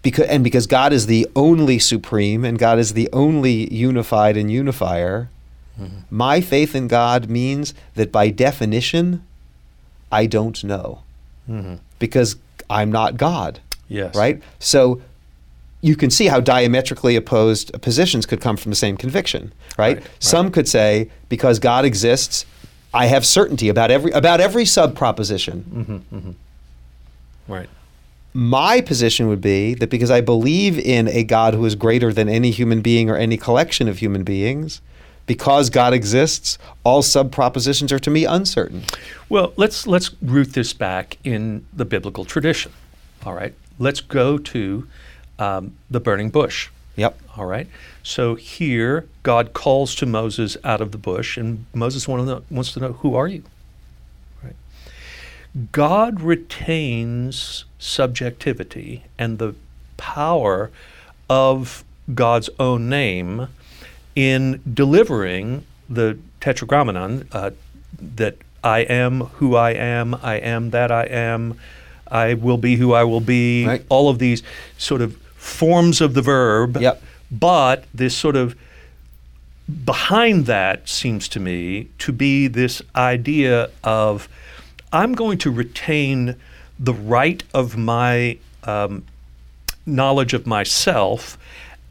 Because 0.01 0.27
and 0.27 0.43
because 0.43 0.67
God 0.67 0.93
is 0.93 1.05
the 1.07 1.27
only 1.35 1.79
supreme 1.79 2.45
and 2.45 2.57
God 2.59 2.79
is 2.79 2.93
the 2.93 3.09
only 3.13 3.73
unified 3.73 4.37
and 4.37 4.51
unifier, 4.51 5.29
Mm-hmm. 5.79 5.97
my 6.09 6.41
faith 6.41 6.73
in 6.73 6.87
God 6.87 7.29
means 7.29 7.75
that 7.93 8.11
by 8.11 8.29
definition, 8.31 9.23
I 10.11 10.25
don't 10.25 10.63
know 10.63 11.03
Mm-hmm. 11.47 11.75
because 11.99 12.35
I'm 12.69 12.91
not 12.91 13.15
God, 13.17 13.59
Yes. 13.87 14.15
right? 14.15 14.41
So 14.59 15.01
you 15.81 15.95
can 15.95 16.09
see 16.09 16.25
how 16.27 16.39
diametrically 16.39 17.15
opposed 17.15 17.71
positions 17.83 18.25
could 18.25 18.41
come 18.41 18.57
from 18.57 18.71
the 18.71 18.75
same 18.75 18.97
conviction, 18.97 19.53
right? 19.77 19.97
Right, 19.97 19.97
right. 19.97 20.07
Some 20.19 20.49
could 20.51 20.67
say 20.67 21.09
because 21.29 21.59
God 21.59 21.85
exists, 21.85 22.45
I 22.93 23.05
have 23.05 23.23
certainty 23.23 23.69
about 23.69 23.91
every 23.91 24.11
about 24.11 24.41
every 24.41 24.65
sub 24.65 24.95
proposition. 24.95 25.63
Mm-hmm. 25.71 26.15
Mm-hmm. 26.17 26.31
Right. 27.53 27.69
My 28.37 28.81
position 28.81 29.27
would 29.29 29.41
be 29.41 29.73
that 29.73 29.89
because 29.89 30.11
I 30.11 30.21
believe 30.21 30.77
in 30.77 31.07
a 31.07 31.23
God 31.23 31.55
who 31.55 31.65
is 31.65 31.73
greater 31.73 32.13
than 32.13 32.29
any 32.29 32.51
human 32.51 32.81
being 32.81 33.09
or 33.09 33.17
any 33.17 33.35
collection 33.35 33.87
of 33.87 33.97
human 33.97 34.23
beings, 34.23 34.79
because 35.25 35.71
God 35.71 35.91
exists, 35.91 36.59
all 36.83 37.01
sub 37.01 37.31
propositions 37.31 37.91
are 37.91 37.97
to 37.97 38.11
me 38.11 38.25
uncertain. 38.25 38.83
Well, 39.27 39.53
let's 39.57 39.87
let's 39.87 40.11
root 40.21 40.53
this 40.53 40.71
back 40.71 41.17
in 41.23 41.65
the 41.73 41.83
biblical 41.83 42.25
tradition. 42.25 42.73
All 43.25 43.33
right, 43.33 43.55
let's 43.79 44.01
go 44.01 44.37
to 44.37 44.87
um, 45.39 45.75
the 45.89 45.99
burning 45.99 46.29
bush. 46.29 46.69
Yep. 46.95 47.19
All 47.37 47.47
right. 47.47 47.67
So 48.03 48.35
here, 48.35 49.07
God 49.23 49.53
calls 49.53 49.95
to 49.95 50.05
Moses 50.05 50.57
out 50.63 50.79
of 50.79 50.91
the 50.91 50.99
bush, 50.99 51.37
and 51.37 51.65
Moses 51.73 52.07
want 52.07 52.21
to 52.21 52.25
know, 52.27 52.43
wants 52.51 52.71
to 52.73 52.79
know, 52.79 52.93
"Who 52.93 53.15
are 53.15 53.27
you?" 53.27 53.41
Right. 54.43 54.55
God 55.71 56.21
retains 56.21 57.65
subjectivity 57.79 59.03
and 59.17 59.37
the 59.39 59.55
power 59.97 60.69
of 61.29 61.83
God's 62.13 62.49
own 62.59 62.89
name 62.89 63.47
in 64.15 64.61
delivering 64.71 65.65
the 65.89 66.17
tetragrammaton 66.41 67.27
uh, 67.31 67.51
that 68.15 68.37
I 68.63 68.79
am 68.79 69.21
who 69.21 69.55
I 69.55 69.71
am, 69.71 70.15
I 70.15 70.35
am 70.35 70.71
that 70.71 70.91
I 70.91 71.03
am, 71.03 71.59
I 72.09 72.33
will 72.33 72.57
be 72.57 72.75
who 72.77 72.93
I 72.93 73.03
will 73.03 73.21
be, 73.21 73.65
Right. 73.65 73.85
all 73.89 74.09
of 74.09 74.19
these 74.19 74.43
sort 74.77 75.01
of 75.01 75.15
forms 75.35 76.01
of 76.01 76.13
the 76.13 76.21
verb, 76.21 76.77
Yep. 76.77 77.01
but 77.31 77.85
this 77.93 78.15
sort 78.15 78.35
of 78.35 78.55
behind 79.85 80.45
that 80.45 80.87
seems 80.87 81.27
to 81.29 81.39
me 81.39 81.89
to 81.99 82.11
be 82.11 82.47
this 82.47 82.81
idea 82.95 83.69
of 83.83 84.29
I'm 84.93 85.13
going 85.13 85.37
to 85.39 85.51
retain 85.51 86.35
the 86.79 86.93
right 86.93 87.43
of 87.53 87.77
my 87.77 88.37
um, 88.63 89.03
knowledge 89.85 90.33
of 90.33 90.45
myself, 90.45 91.37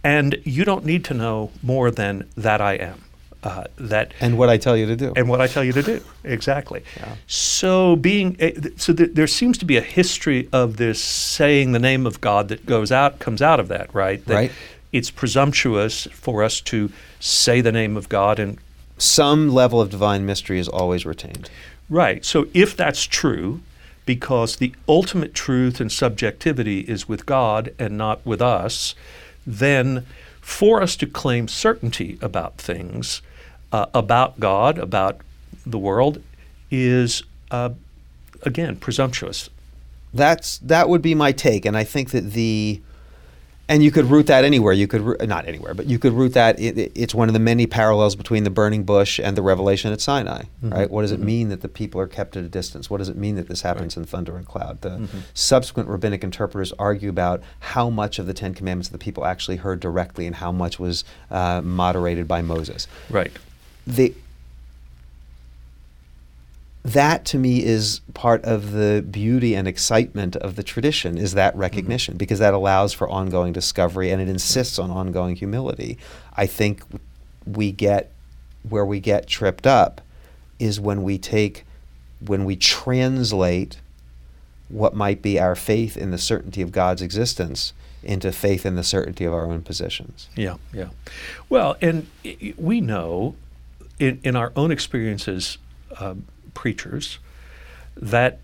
and 0.05 0.37
you 0.45 0.65
don't 0.65 0.85
need 0.85 1.05
to 1.07 1.15
know 1.15 1.51
more 1.63 1.91
than 1.91 2.29
that 2.37 2.61
I 2.61 2.75
am. 2.75 3.03
Uh, 3.43 3.65
that 3.77 4.13
And 4.21 4.37
what 4.39 4.49
I 4.49 4.57
tell 4.57 4.77
you 4.77 4.87
to 4.87 4.97
do. 4.97 5.13
and 5.15 5.29
what 5.29 5.41
I 5.41 5.47
tell 5.47 5.63
you 5.63 5.73
to 5.73 5.83
do. 5.83 6.01
Exactly. 6.25 6.83
So 7.29 7.95
being 7.95 8.35
eh, 8.41 8.53
so 8.77 8.93
th- 8.93 9.11
there 9.13 9.29
seems 9.29 9.57
to 9.59 9.65
be 9.65 9.77
a 9.77 9.81
history 9.83 10.49
of 10.53 10.79
this 10.79 11.01
saying 11.03 11.71
the 11.73 11.79
name 11.79 12.07
of 12.07 12.21
God 12.21 12.49
that 12.49 12.67
goes 12.67 12.91
out 12.91 13.21
comes 13.21 13.41
out 13.43 13.61
of 13.61 13.69
that, 13.69 13.95
right? 13.95 14.25
That 14.27 14.35
Right. 14.35 14.53
It's 14.93 15.11
presumptuous 15.11 16.09
for 16.13 16.43
us 16.43 16.61
to 16.63 16.91
say 17.21 17.61
the 17.61 17.71
name 17.73 17.97
of 17.97 18.09
God 18.09 18.39
and 18.41 18.59
Some 18.99 19.51
level 19.53 19.81
of 19.81 19.91
divine 19.91 20.25
mystery 20.27 20.59
is 20.59 20.69
always 20.69 21.05
retained. 21.07 21.49
right. 21.89 22.25
So 22.25 22.49
if 22.55 22.77
that's 22.77 23.05
true, 23.05 23.61
because 24.07 24.57
the 24.57 24.73
ultimate 24.89 25.35
truth 25.35 25.81
and 25.81 25.93
subjectivity 25.93 26.81
is 26.81 27.09
with 27.09 27.27
God 27.27 27.75
and 27.79 27.99
not 27.99 28.25
with 28.25 28.41
us, 28.41 28.95
then 29.47 30.07
for 30.41 30.81
us 30.81 30.97
to 30.97 31.07
claim 31.07 31.49
certainty 31.49 32.19
about 32.23 32.57
things, 32.57 33.21
uh, 33.73 33.87
about 33.93 34.41
God, 34.41 34.79
about 34.79 35.21
the 35.67 35.79
world, 35.79 36.23
is 36.71 37.25
uh, 37.51 37.71
again 38.43 38.77
presumptuous. 38.77 39.51
That's 40.15 40.59
that 40.59 40.89
would 40.89 41.03
be 41.03 41.15
my 41.15 41.33
take, 41.33 41.67
and 41.67 41.77
I 41.77 41.85
think 41.85 42.11
that 42.11 42.33
the 42.33 42.81
and 43.69 43.83
you 43.83 43.91
could 43.91 44.07
root 44.07 44.27
that 44.29 44.45
anywhere. 44.45 44.73
You 44.73 44.87
could 44.87 45.29
not 45.29 45.47
anywhere, 45.47 45.75
but 45.75 45.87
you 45.87 45.99
could 45.99 46.13
root 46.13 46.35
that. 46.35 46.59
It, 46.61 46.79
it- 46.79 46.93
it's 46.95 47.15
one 47.15 47.29
of 47.29 47.35
the 47.35 47.41
many 47.41 47.67
parallels 47.67 48.17
between 48.17 48.45
the 48.45 48.51
burning 48.51 48.85
bush 48.85 49.19
and 49.19 49.37
the 49.37 49.43
revelation 49.43 49.93
at 49.93 50.01
Sinai. 50.01 50.43
Mm-hmm. 50.43 50.71
Right? 50.71 50.91
What 50.91 51.03
does 51.03 51.13
it 51.13 51.17
mm-hmm. 51.17 51.27
mean 51.27 51.49
that 51.49 51.61
the 51.61 51.69
people 51.69 52.01
are 52.01 52.07
kept 52.07 52.37
at 52.37 52.45
a 52.45 52.49
distance? 52.49 52.89
What 52.89 52.99
does 52.99 53.09
it 53.09 53.17
mean 53.17 53.37
that 53.37 53.49
this 53.49 53.63
happens 53.63 53.97
in 53.97 54.05
thunder 54.05 54.37
and 54.37 54.47
cloud? 54.47 54.81
The 54.81 54.91
mm-hmm. 54.91 55.19
subsequent 55.35 55.89
rabbinic 55.89 56.25
interpreters 56.25 56.73
argue 56.79 57.11
about 57.11 57.43
how 57.61 57.91
much 57.91 58.19
of 58.19 58.27
the 58.27 58.35
Ten 58.35 58.55
Commandments 58.55 58.89
the 58.89 58.99
people 58.99 59.25
actually 59.25 59.57
heard 59.57 59.81
directly 59.81 60.27
and 60.27 60.37
how 60.37 60.53
much 60.53 60.79
was 60.79 61.05
uh, 61.31 61.61
moderated 61.63 62.29
by 62.29 62.43
Moses. 62.43 62.87
Right. 63.11 63.33
the 63.87 64.15
that 66.93 67.25
to 67.25 67.39
me 67.39 67.65
is 67.65 68.01
part 68.15 68.45
of 68.45 68.71
the 68.71 69.05
beauty 69.11 69.55
and 69.55 69.67
excitement 69.67 70.37
of 70.37 70.55
the 70.55 70.63
tradition 70.63 71.19
is 71.19 71.33
that 71.33 71.55
recognition 71.57 72.17
because 72.17 72.39
that 72.39 72.55
allows 72.55 72.93
for 72.93 73.09
ongoing 73.09 73.53
discovery 73.53 74.11
and 74.11 74.23
it 74.23 74.29
insists 74.29 74.79
on 74.79 74.91
ongoing 74.91 75.35
humility. 75.35 75.99
I 76.37 76.47
think 76.47 76.83
we 77.45 77.73
get 77.73 78.13
where 78.69 78.85
we 78.85 79.01
get 79.01 79.27
tripped 79.27 79.67
up 79.67 80.01
is 80.61 80.79
when 80.79 81.03
we 81.03 81.19
take 81.19 81.65
when 82.25 82.45
we 82.45 82.55
translate 82.57 83.81
what 84.69 84.95
might 84.95 85.23
be 85.23 85.39
our 85.39 85.55
faith 85.55 85.97
in 85.97 86.11
the 86.11 86.19
certainty 86.19 86.63
of 86.63 86.73
god's 86.73 87.03
existence 87.03 87.73
into 88.03 88.33
faith 88.33 88.67
in 88.67 88.75
the 88.75 88.83
certainty 88.83 89.25
of 89.25 89.33
our 89.33 89.47
own 89.47 89.63
positions 89.63 90.29
Yeah, 90.35 90.57
yeah. 90.73 90.89
Well, 91.49 91.77
and 91.81 92.07
we 92.57 92.81
know 92.81 93.37
in, 93.99 94.21
in 94.23 94.37
our 94.37 94.53
own 94.57 94.71
experiences, 94.71 95.59
um, 95.99 96.27
preachers, 96.57 97.19
that 97.97 98.41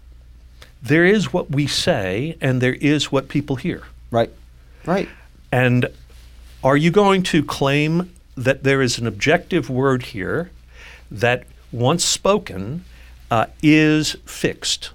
there 0.80 1.04
is 1.04 1.32
what 1.32 1.50
we 1.50 1.66
say 1.66 2.36
and 2.40 2.60
there 2.60 2.74
is 2.74 3.10
what 3.10 3.28
people 3.28 3.56
hear. 3.56 3.82
right 4.10 4.30
right 4.86 5.08
And 5.50 5.86
are 6.62 6.76
you 6.76 6.90
going 6.90 7.22
to 7.24 7.42
claim 7.42 8.12
that 8.36 8.62
there 8.62 8.80
is 8.80 8.98
an 8.98 9.06
objective 9.06 9.68
word 9.68 10.02
here 10.14 10.50
that, 11.10 11.44
once 11.70 12.04
spoken, 12.04 12.84
uh, 13.30 13.46
is 13.62 14.16
fixed? 14.24 14.90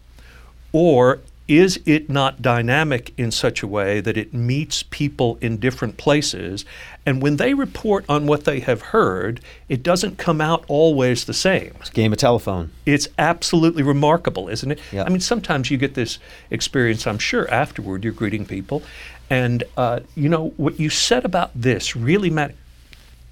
Or 0.71 1.19
is 1.47 1.79
it 1.85 2.09
not 2.09 2.41
dynamic 2.41 3.13
in 3.17 3.31
such 3.31 3.63
a 3.63 3.67
way 3.67 4.01
that 4.01 4.17
it 4.17 4.33
meets 4.33 4.83
people 4.83 5.37
in 5.39 5.57
different 5.57 5.97
places? 5.97 6.65
And 7.05 7.21
when 7.21 7.37
they 7.37 7.53
report 7.53 8.03
on 8.09 8.27
what 8.27 8.43
they 8.43 8.59
have 8.59 8.81
heard, 8.81 9.39
it 9.69 9.81
doesn't 9.81 10.17
come 10.17 10.41
out 10.41 10.65
always 10.67 11.23
the 11.23 11.33
same. 11.33 11.73
game 11.93 12.11
of 12.11 12.19
telephone 12.19 12.71
It's 12.85 13.07
absolutely 13.17 13.83
remarkable, 13.83 14.49
isn't 14.49 14.71
it? 14.71 14.79
Yeah. 14.91 15.03
I 15.03 15.09
mean, 15.09 15.21
sometimes 15.21 15.71
you 15.71 15.77
get 15.77 15.93
this 15.93 16.19
experience, 16.51 17.07
I'm 17.07 17.19
sure, 17.19 17.49
afterward, 17.49 18.03
you're 18.03 18.13
greeting 18.13 18.45
people, 18.45 18.83
and, 19.29 19.63
uh, 19.77 20.01
you 20.15 20.27
know, 20.27 20.53
what 20.57 20.79
you 20.79 20.89
said 20.89 21.23
about 21.23 21.51
this 21.55 21.95
really 21.95 22.29
matters. 22.29 22.57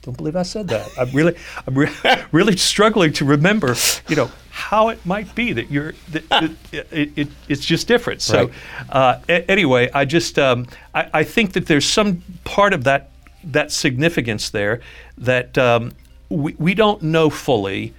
Don't 0.06 0.16
believe 0.16 0.36
I 0.36 0.44
said 0.44 0.68
that. 0.68 0.88
I'm 1.00 1.10
really, 1.12 1.36
I'm 1.66 1.76
re- 1.76 1.90
really 2.32 2.56
struggling 2.58 3.12
to 3.14 3.26
remember, 3.26 3.76
you 4.08 4.16
know, 4.16 4.30
how 4.52 4.90
it 4.90 5.04
might 5.04 5.34
be 5.34 5.52
that 5.54 5.72
you're, 5.72 5.94
that, 6.12 6.30
that 6.30 6.52
it, 6.92 7.12
it, 7.18 7.28
it's 7.50 7.66
just 7.66 7.88
different. 7.88 8.22
So, 8.22 8.46
Right. 8.46 8.54
uh, 8.92 9.20
a- 9.28 9.50
anyway, 9.50 9.90
I 9.94 10.06
just, 10.06 10.38
um, 10.38 10.68
I, 10.94 11.10
I 11.12 11.24
think 11.24 11.54
that 11.54 11.66
there's 11.66 11.86
some 11.90 12.22
part 12.44 12.72
of 12.74 12.84
that, 12.84 13.10
that 13.46 13.72
significance 13.72 14.52
there 14.52 14.80
that 15.18 15.58
um, 15.58 15.92
we, 16.30 16.54
we 16.60 16.76
don't 16.76 17.02
know 17.02 17.32
fully 17.32 17.96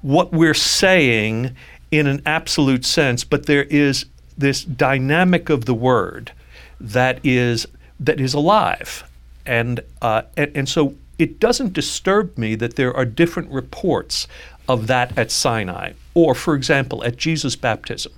what 0.00 0.32
we're 0.32 0.54
saying 0.54 1.54
in 1.90 2.06
an 2.06 2.22
absolute 2.24 2.86
sense, 2.86 3.22
but 3.22 3.44
there 3.44 3.64
is 3.64 4.06
this 4.38 4.64
dynamic 4.64 5.50
of 5.50 5.66
the 5.66 5.74
word 5.74 6.32
that 6.80 7.20
is 7.22 7.66
that 7.98 8.18
is 8.18 8.32
alive, 8.32 9.04
and 9.44 9.80
uh, 10.00 10.22
and, 10.38 10.50
and 10.56 10.68
so 10.68 10.94
it 11.20 11.38
doesn't 11.38 11.72
disturb 11.74 12.36
me 12.38 12.54
that 12.54 12.76
there 12.76 12.94
are 12.96 13.04
different 13.04 13.50
reports 13.50 14.26
of 14.68 14.86
that 14.86 15.16
at 15.18 15.30
Sinai, 15.30 15.92
or 16.14 16.34
for 16.34 16.54
example 16.54 17.04
at 17.04 17.16
Jesus' 17.16 17.56
baptism, 17.56 18.12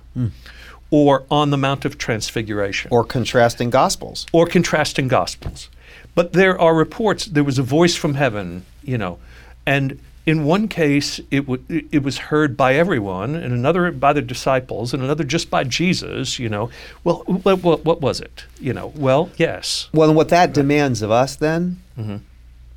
or 0.89 1.23
on 1.29 1.49
the 1.49 1.57
Mount 1.57 1.83
of 1.85 1.97
Transfiguration, 1.97 2.89
or 2.91 3.03
contrasting 3.03 3.69
gospels 3.69 4.25
or 4.31 4.45
contrasting 4.47 5.07
gospels. 5.07 5.69
But 6.15 6.33
there 6.33 6.59
are 6.59 6.75
reports. 6.75 7.25
There 7.25 7.43
was 7.43 7.57
a 7.59 7.63
voice 7.63 7.95
from 7.95 8.13
heaven, 8.13 8.65
you 8.83 8.97
know, 8.97 9.17
and 9.65 9.99
in 10.25 10.45
one 10.45 10.67
case 10.69 11.19
it, 11.31 11.41
w- 11.47 11.63
it 11.91 12.03
was 12.03 12.17
heard 12.29 12.55
by 12.55 12.75
everyone, 12.75 13.35
and 13.35 13.51
another 13.53 13.91
by 13.91 14.13
the 14.13 14.21
disciples, 14.21 14.93
and 14.93 15.03
another 15.03 15.23
just 15.25 15.49
by 15.49 15.63
Jesus. 15.65 16.37
You 16.39 16.47
know, 16.49 16.69
well, 17.03 17.23
what, 17.25 17.63
what, 17.63 17.83
what 17.83 17.99
was 18.01 18.21
it? 18.21 18.45
You 18.61 18.73
know, 18.73 18.93
well, 18.95 19.29
yes, 19.37 19.89
Well, 19.93 20.07
and 20.09 20.15
what 20.15 20.29
that 20.29 20.53
demands 20.53 21.01
of 21.01 21.11
us 21.11 21.35
then, 21.35 21.81
Mhm. 21.99 22.21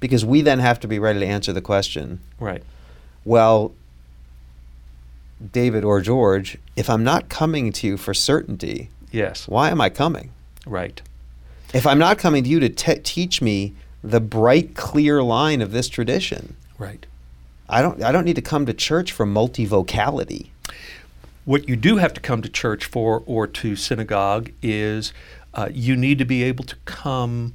Because 0.01 0.25
we 0.25 0.43
then 0.43 0.59
have 0.59 0.79
to 0.81 0.89
be 0.89 0.99
ready 0.99 1.21
to 1.21 1.27
answer 1.27 1.53
the 1.53 1.61
question 1.63 2.21
right, 2.39 2.63
well, 3.25 3.73
David 5.53 5.85
or 5.85 6.01
George, 6.01 6.59
if 6.77 6.89
I'm 6.89 7.05
not 7.05 7.29
coming 7.29 7.73
to 7.73 7.87
you 7.87 7.97
for 7.97 8.15
certainty, 8.15 8.91
yes, 9.11 9.47
why 9.49 9.71
am 9.71 9.81
I 9.81 9.91
coming? 9.91 10.31
right, 10.67 11.01
If 11.75 11.87
I'm 11.87 11.99
not 11.99 12.19
coming 12.19 12.43
to 12.45 12.51
you 12.51 12.59
to 12.61 12.69
te- 12.69 13.01
teach 13.01 13.41
me 13.43 13.75
the 14.03 14.21
bright, 14.21 14.75
clear 14.75 15.23
line 15.23 15.61
of 15.61 15.73
this 15.73 15.89
tradition, 15.89 16.57
right. 16.79 17.05
I 17.69 17.83
don't, 17.83 18.03
I 18.03 18.13
don't 18.13 18.25
need 18.25 18.37
to 18.37 18.43
come 18.43 18.65
to 18.67 18.73
church 18.75 19.11
for 19.13 19.27
multivocality. 19.27 20.49
What 21.45 21.69
you 21.69 21.77
do 21.77 21.97
have 21.97 22.13
to 22.15 22.21
come 22.21 22.43
to 22.43 22.49
church 22.49 22.85
for 22.85 23.23
or 23.27 23.47
to 23.49 23.77
synagogue 23.77 24.51
is 24.63 25.13
uh, 25.55 25.69
you 25.73 25.97
need 25.97 26.19
to 26.19 26.25
be 26.25 26.43
able 26.45 26.65
to 26.65 26.77
come 26.85 27.55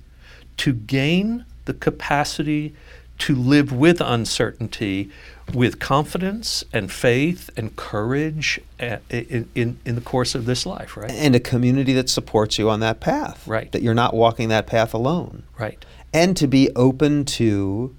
to 0.58 0.74
gain 0.74 1.46
the 1.66 1.74
capacity 1.74 2.74
to 3.20 3.36
live 3.36 3.72
with 3.72 4.02
uncertainty 4.02 5.12
with 5.54 5.80
confidence 5.80 6.64
and 6.74 6.92
faith 6.92 7.50
and 7.58 7.76
courage 7.76 8.60
uh, 8.80 8.98
in, 9.10 9.50
in, 9.54 9.80
in 9.86 9.96
the 9.96 10.02
course 10.02 10.34
of 10.34 10.46
this 10.46 10.66
life, 10.66 10.96
right? 10.98 11.12
And 11.12 11.36
a 11.36 11.40
community 11.40 11.94
that 11.94 12.10
supports 12.10 12.58
you 12.58 12.70
on 12.70 12.80
that 12.80 13.00
path. 13.00 13.46
Right. 13.48 13.72
That 13.72 13.82
you're 13.82 13.94
not 13.94 14.14
walking 14.14 14.50
that 14.50 14.66
path 14.66 14.94
alone. 14.94 15.44
Right. 15.60 15.84
and 16.14 16.36
to 16.38 16.48
be 16.48 16.70
open 16.76 17.26
to 17.26 17.96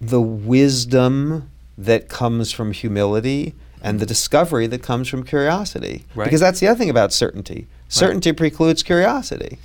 the 0.00 0.20
wisdom 0.20 1.50
that 1.76 2.08
comes 2.08 2.52
from 2.52 2.72
humility 2.72 3.54
and 3.82 4.00
the 4.00 4.06
discovery 4.06 4.66
that 4.66 4.82
comes 4.82 5.08
from 5.08 5.24
curiosity. 5.24 6.04
Right. 6.14 6.24
Because 6.24 6.40
that's 6.40 6.60
the 6.60 6.68
other 6.68 6.78
thing 6.78 6.90
about 6.90 7.12
certainty. 7.12 7.66
Certainty 7.88 8.32
precludes 8.32 8.82
curiosity. 8.82 9.58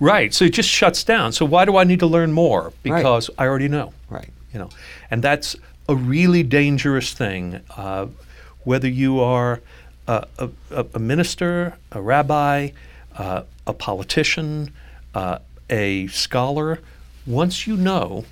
Right. 0.00 0.32
So 0.32 0.46
it 0.46 0.52
just 0.54 0.68
shuts 0.68 1.04
down. 1.04 1.32
So 1.32 1.44
why 1.44 1.64
do 1.64 1.76
I 1.76 1.84
need 1.84 2.00
to 2.00 2.06
learn 2.06 2.32
more? 2.32 2.72
Because 2.82 3.30
I 3.38 3.46
already 3.46 3.68
know. 3.68 3.92
Right. 4.08 4.30
you 4.52 4.58
know 4.60 4.70
and 5.10 5.22
that's 5.22 5.56
a 5.88 5.94
really 5.94 6.42
dangerous 6.42 7.12
thing 7.12 7.60
uh, 7.76 8.06
whether 8.64 8.88
you 8.88 9.20
are 9.20 9.60
a, 10.08 10.26
a, 10.70 10.98
minister 10.98 11.76
a 11.92 12.00
rabbi 12.00 12.70
uh, 13.16 13.42
a 13.66 13.72
politician 13.72 14.72
uh, 15.14 15.38
a 15.68 16.06
scholar 16.06 16.78
once 17.26 17.66
you 17.66 17.76
know 17.76 18.24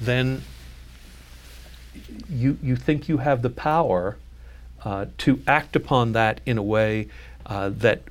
then 0.00 0.42
you, 2.30 2.56
you 2.62 2.76
think 2.76 3.08
you 3.08 3.18
have 3.18 3.42
the 3.42 3.50
power 3.50 4.16
uh, 4.84 5.06
to 5.18 5.42
act 5.46 5.76
upon 5.76 6.12
that 6.12 6.40
in 6.46 6.58
a 6.58 6.62
way 6.62 7.08
uh, 7.46 7.68
that 7.68 8.02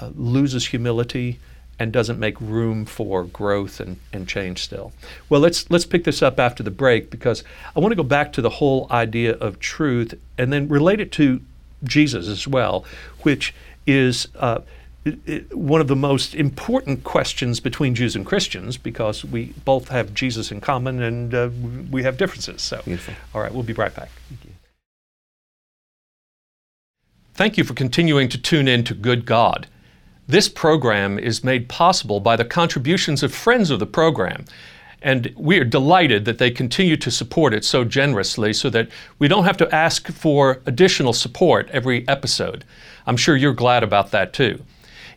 uh, 0.00 0.10
loses 0.14 0.66
humility 0.66 1.38
and 1.78 1.92
doesn't 1.92 2.20
make 2.20 2.40
room 2.40 2.84
for 2.86 3.24
growth 3.24 3.80
and, 3.80 3.98
and 4.12 4.28
change 4.28 4.62
still. 4.62 4.92
Well, 5.28 5.40
let's 5.40 5.68
let's 5.70 5.84
pick 5.86 6.04
this 6.04 6.22
up 6.22 6.38
after 6.38 6.62
the 6.62 6.70
break 6.70 7.10
because 7.10 7.42
I 7.74 7.80
want 7.80 7.90
to 7.92 7.96
go 7.96 8.04
back 8.04 8.32
to 8.34 8.42
the 8.42 8.50
whole 8.50 8.86
idea 8.90 9.32
of 9.34 9.58
truth 9.58 10.14
and 10.38 10.52
then 10.52 10.68
relate 10.68 11.00
it 11.00 11.10
to 11.12 11.40
Jesus 11.82 12.28
as 12.28 12.46
well, 12.46 12.84
which 13.22 13.52
is 13.86 14.28
uh, 14.36 14.60
it- 15.04 15.18
it- 15.26 15.54
one 15.56 15.80
of 15.80 15.88
the 15.88 15.96
most 15.96 16.34
important 16.34 17.02
questions 17.04 17.58
between 17.60 17.94
Jews 17.94 18.14
and 18.16 18.24
Christians 18.24 18.76
because 18.76 19.24
we 19.24 19.46
both 19.64 19.88
have 19.88 20.14
Jesus 20.14 20.50
in 20.52 20.60
common 20.60 21.02
and 21.02 21.34
uh, 21.34 21.50
we 21.90 22.04
have 22.04 22.16
differences. 22.16 22.62
So, 22.62 22.80
Beautiful. 22.84 23.14
all 23.34 23.42
right, 23.42 23.52
we'll 23.52 23.64
be 23.64 23.72
right 23.74 23.94
back. 23.94 24.10
Thank 27.34 27.58
you 27.58 27.64
for 27.64 27.74
continuing 27.74 28.28
to 28.28 28.38
tune 28.38 28.68
in 28.68 28.84
to 28.84 28.94
Good 28.94 29.26
God. 29.26 29.66
This 30.26 30.48
program 30.48 31.18
is 31.18 31.44
made 31.44 31.68
possible 31.68 32.18
by 32.18 32.36
the 32.36 32.44
contributions 32.44 33.22
of 33.22 33.34
friends 33.34 33.70
of 33.70 33.78
the 33.78 33.86
program, 33.86 34.46
and 35.02 35.30
we 35.36 35.58
are 35.58 35.64
delighted 35.64 36.24
that 36.24 36.38
they 36.38 36.50
continue 36.50 36.96
to 36.96 37.10
support 37.10 37.52
it 37.52 37.62
so 37.62 37.84
generously 37.84 38.54
so 38.54 38.70
that 38.70 38.88
we 39.18 39.28
don't 39.28 39.44
have 39.44 39.58
to 39.58 39.74
ask 39.74 40.10
for 40.10 40.62
additional 40.64 41.12
support 41.12 41.68
every 41.72 42.08
episode. 42.08 42.64
I'm 43.06 43.18
sure 43.18 43.36
you're 43.36 43.52
glad 43.52 43.82
about 43.82 44.12
that 44.12 44.32
too. 44.32 44.64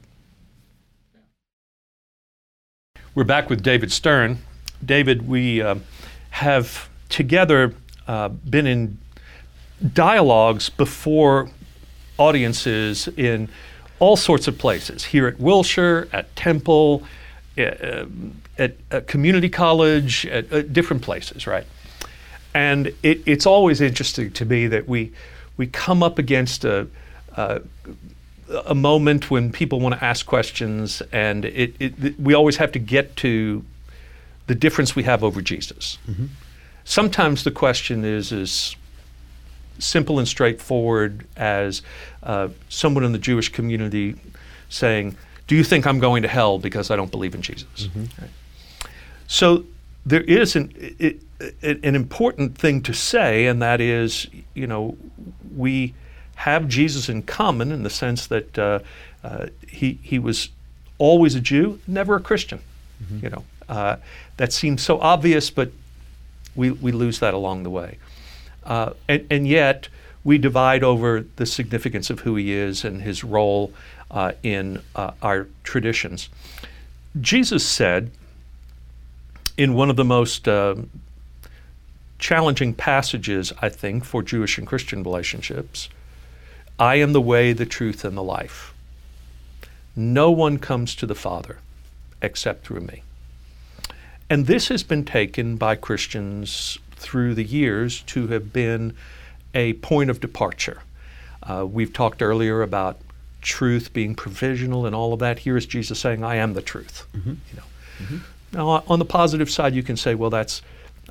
We're 3.15 3.23
back 3.23 3.49
with 3.49 3.63
David 3.63 3.91
Stern. 3.91 4.37
David, 4.85 5.27
we 5.27 5.63
uh, 5.63 5.77
have 6.29 6.87
together 7.09 7.73
uh, 8.07 8.29
been 8.29 8.67
in 8.67 8.99
dialogues 9.95 10.69
before 10.69 11.49
audiences 12.19 13.07
in 13.17 13.49
all 13.97 14.15
sorts 14.15 14.47
of 14.47 14.59
places 14.59 15.05
here 15.05 15.25
at 15.25 15.39
Wilshire, 15.39 16.07
at 16.13 16.35
Temple, 16.35 17.01
at, 17.57 18.75
at 18.91 19.07
community 19.07 19.49
college, 19.49 20.25
at, 20.25 20.51
at 20.51 20.73
different 20.73 21.01
places, 21.01 21.47
right? 21.47 21.65
And 22.53 22.87
it, 23.01 23.21
it's 23.25 23.45
always 23.45 23.81
interesting 23.81 24.31
to 24.31 24.45
me 24.45 24.67
that 24.67 24.87
we 24.87 25.11
we 25.57 25.67
come 25.67 26.01
up 26.01 26.19
against 26.19 26.65
a, 26.65 26.87
a 27.35 27.61
a 28.65 28.75
moment 28.75 29.31
when 29.31 29.51
people 29.51 29.79
want 29.79 29.95
to 29.95 30.03
ask 30.03 30.25
questions, 30.25 31.01
and 31.11 31.45
it, 31.45 31.73
it 31.79 32.19
we 32.19 32.33
always 32.33 32.57
have 32.57 32.71
to 32.73 32.79
get 32.79 33.15
to 33.17 33.63
the 34.47 34.55
difference 34.55 34.95
we 34.95 35.03
have 35.03 35.23
over 35.23 35.41
Jesus. 35.41 35.97
Sometimes 36.83 37.43
the 37.43 37.51
question 37.51 38.05
is 38.05 38.31
is 38.31 38.75
simple 39.79 40.19
and 40.19 40.27
straightforward 40.27 41.25
as 41.35 41.81
uh, 42.21 42.49
someone 42.69 43.03
in 43.03 43.11
the 43.11 43.17
Jewish 43.17 43.49
community 43.49 44.15
saying, 44.69 45.15
"Do 45.47 45.55
you 45.55 45.63
think 45.63 45.85
I'm 45.85 45.99
going 45.99 46.23
to 46.23 46.29
hell 46.29 46.59
because 46.59 46.91
I 46.91 46.95
don't 46.95 47.11
believe 47.11 47.35
in 47.35 47.41
Jesus?" 47.41 47.89
Right. 48.19 48.29
So 49.27 49.65
there 50.05 50.21
is 50.21 50.55
an 50.55 50.73
it, 50.77 51.19
it, 51.61 51.83
an 51.83 51.95
important 51.95 52.57
thing 52.57 52.81
to 52.83 52.93
say, 52.93 53.47
and 53.47 53.61
that 53.61 53.81
is, 53.81 54.27
you 54.53 54.67
know, 54.67 54.97
we 55.55 55.93
have 56.35 56.67
Jesus 56.67 57.09
in 57.09 57.23
common 57.23 57.71
in 57.71 57.83
the 57.83 57.89
sense 57.89 58.27
that 58.27 58.57
uh, 58.57 58.79
uh, 59.23 59.47
he 59.67 59.99
he 60.01 60.19
was 60.19 60.49
always 60.97 61.35
a 61.35 61.41
Jew, 61.41 61.79
never 61.87 62.15
a 62.15 62.19
Christian. 62.19 62.59
You 63.21 63.29
know, 63.29 63.43
uh, 63.67 63.95
that 64.37 64.53
seems 64.53 64.81
so 64.81 64.99
obvious, 64.99 65.49
but 65.49 65.71
we 66.55 66.71
we 66.71 66.91
lose 66.91 67.19
that 67.19 67.33
along 67.33 67.63
the 67.63 67.69
way, 67.69 67.97
uh, 68.65 68.93
and 69.07 69.25
and 69.29 69.47
yet 69.47 69.89
we 70.23 70.37
divide 70.37 70.83
over 70.83 71.25
the 71.35 71.45
significance 71.45 72.09
of 72.09 72.21
who 72.21 72.35
he 72.35 72.53
is 72.53 72.85
and 72.85 73.01
his 73.01 73.23
role 73.23 73.73
uh, 74.13 74.31
in 74.43 74.81
uh, 74.95 75.11
our 75.21 75.47
traditions. 75.63 76.29
Jesus 77.19 77.67
said 77.67 78.11
in 79.57 79.73
one 79.73 79.89
of 79.89 79.95
the 79.95 80.05
most 80.05 80.47
um, 80.47 80.89
challenging 82.19 82.73
passages, 82.73 83.51
I 83.61 83.69
think, 83.69 84.05
for 84.05 84.23
Jewish 84.23 84.57
and 84.57 84.65
Christian 84.65 85.03
relationships 85.03 85.89
I 86.79 86.95
am 86.95 87.13
the 87.13 87.21
way, 87.21 87.53
the 87.53 87.67
truth, 87.67 88.03
and 88.03 88.17
the 88.17 88.23
life. 88.23 88.73
No 89.95 90.31
one 90.31 90.57
comes 90.57 90.95
to 90.95 91.05
the 91.05 91.15
Father 91.15 91.59
except 92.19 92.65
through 92.65 92.81
me. 92.81 93.03
And 94.27 94.47
this 94.47 94.69
has 94.69 94.81
been 94.81 95.05
taken 95.05 95.55
by 95.55 95.75
Christians 95.75 96.79
through 96.95 97.35
the 97.35 97.43
years 97.43 98.01
to 98.03 98.27
have 98.27 98.51
been 98.51 98.95
a 99.53 99.73
point 99.73 100.09
of 100.09 100.19
departure. 100.19 100.81
Uh, 101.43 101.67
we've 101.69 101.93
talked 101.93 102.23
earlier 102.23 102.63
about 102.63 102.97
truth 103.43 103.93
being 103.93 104.15
provisional 104.15 104.85
and 104.85 104.95
all 104.95 105.13
of 105.13 105.19
that. 105.19 105.39
Here 105.39 105.55
is 105.57 105.65
Jesus 105.65 105.99
saying, 105.99 106.23
"I 106.23 106.35
am 106.35 106.53
the 106.53 106.61
truth." 106.61 107.05
You 107.51 107.57
know. 107.57 107.63
Now, 108.53 108.83
on 108.87 108.99
the 108.99 109.05
positive 109.05 109.49
side, 109.49 109.73
you 109.73 109.83
can 109.83 109.97
say, 109.97 110.13
well, 110.15 110.29
that's 110.29 110.61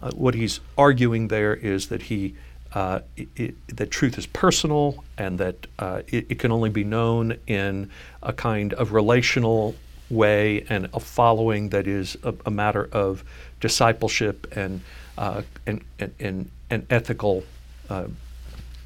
uh, 0.01 0.11
what 0.13 0.35
he's 0.35 0.61
arguing 0.79 1.29
there 1.29 1.55
is 1.55 1.89
that 1.89 2.03
he 2.03 2.35
uh, 2.75 3.01
i 3.19 3.27
i 3.39 3.53
that 3.69 3.91
truth 3.91 4.17
is 4.17 4.27
personal 4.27 5.05
and 5.19 5.39
that 5.39 5.67
uh, 5.79 6.03
it, 6.09 6.27
it 6.31 6.39
can 6.39 6.51
only 6.51 6.71
be 6.71 6.85
known 6.85 7.37
in 7.47 7.91
a 8.23 8.33
kind 8.33 8.73
of 8.75 8.93
relational 8.93 9.75
way 10.09 10.65
and 10.69 10.89
a 10.95 11.01
following 11.01 11.69
that 11.71 11.87
is 11.87 12.17
a, 12.23 12.35
a 12.47 12.51
matter 12.51 12.89
of 12.93 13.25
discipleship 13.61 14.47
and 14.57 14.81
uh, 15.19 15.43
and, 15.67 15.85
and, 15.99 16.15
and 16.19 16.51
an 16.71 16.87
ethical 16.89 17.45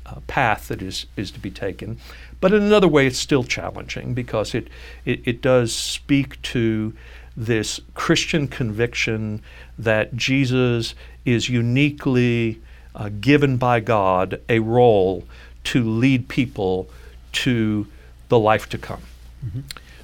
uh, 0.07 0.21
path 0.27 0.69
that 0.69 0.81
is, 0.81 1.07
is 1.16 1.31
to 1.33 1.40
be 1.40 1.51
taken. 1.51 1.99
But 2.40 2.53
in 2.53 2.62
another 2.62 2.88
way, 2.88 3.07
it's 3.07 3.19
still 3.19 3.45
challenging 3.45 4.14
because 4.14 4.55
it, 4.55 4.69
it, 5.05 5.21
it 5.27 5.42
does 5.42 5.75
speak 5.75 6.40
to 6.42 6.95
this 7.37 7.81
Christian 7.95 8.49
conviction 8.49 9.42
that 9.79 10.16
Jesus 10.16 10.95
is 11.25 11.49
uniquely 11.49 12.61
uh, 12.95 13.11
given 13.21 13.57
by 13.59 13.81
God 13.81 14.40
a 14.49 14.61
role 14.61 15.25
to 15.64 15.85
lead 15.85 16.29
people 16.29 16.88
to 17.33 17.87
the 18.29 18.38
life 18.38 18.69
to 18.71 18.79
come. 18.79 19.03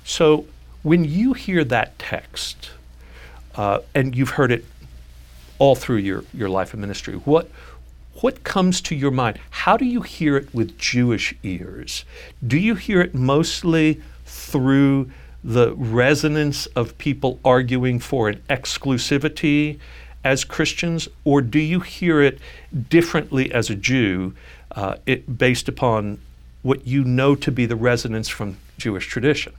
So 0.04 0.46
when 0.82 1.04
you 1.04 1.32
hear 1.32 1.64
that 1.64 1.98
text, 1.98 2.70
uh, 3.54 3.80
and 3.94 4.16
you've 4.16 4.30
heard 4.30 4.52
it 4.52 4.64
all 5.58 5.74
through 5.74 5.98
your, 5.98 6.24
your 6.34 6.48
life 6.48 6.74
of 6.74 6.80
ministry, 6.80 7.14
what 7.14 7.50
what 8.20 8.44
comes 8.44 8.80
to 8.82 8.94
your 8.94 9.10
mind? 9.10 9.38
How 9.50 9.76
do 9.76 9.84
you 9.84 10.02
hear 10.02 10.36
it 10.36 10.54
with 10.54 10.78
Jewish 10.78 11.34
ears? 11.42 12.04
Do 12.46 12.58
you 12.58 12.74
hear 12.74 13.00
it 13.00 13.14
mostly 13.14 14.00
through 14.26 15.10
the 15.42 15.74
resonance 15.74 16.66
of 16.66 16.96
people 16.98 17.40
arguing 17.44 17.98
for 17.98 18.28
an 18.28 18.40
exclusivity 18.48 19.78
as 20.24 20.44
Christians, 20.44 21.08
or 21.24 21.42
do 21.42 21.58
you 21.58 21.80
hear 21.80 22.22
it 22.22 22.38
differently 22.88 23.52
as 23.52 23.68
a 23.70 23.74
Jew, 23.74 24.34
uh, 24.76 24.96
it, 25.04 25.36
based 25.36 25.68
upon 25.68 26.18
what 26.62 26.86
you 26.86 27.02
know 27.02 27.34
to 27.34 27.50
be 27.50 27.66
the 27.66 27.74
resonance 27.74 28.28
from 28.28 28.56
Jewish 28.78 29.08
tradition? 29.08 29.52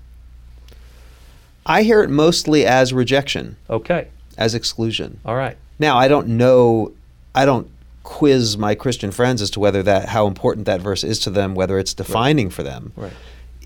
I 1.66 1.84
hear 1.84 2.02
it 2.02 2.10
mostly 2.10 2.66
as 2.66 2.94
rejection, 2.94 3.58
Okay, 3.70 4.08
as 4.38 4.56
exclusion. 4.56 5.20
all 5.26 5.36
right. 5.36 5.58
Now, 5.80 5.98
I 5.98 6.08
don't 6.08 6.30
know, 6.30 6.94
I 7.36 7.44
don't 7.46 7.70
quiz 8.04 8.58
my 8.58 8.76
Christian 8.76 9.12
friends 9.12 9.42
as 9.42 9.50
to 9.52 9.60
whether 9.60 9.82
that 9.84 10.10
how 10.10 10.28
important 10.28 10.66
that 10.66 10.82
verse 10.82 11.04
is 11.04 11.20
to 11.20 11.30
them, 11.30 11.56
whether 11.56 11.80
it's 11.80 11.94
defining 11.94 12.50
for 12.50 12.62
them. 12.64 12.92
Right. 12.96 13.14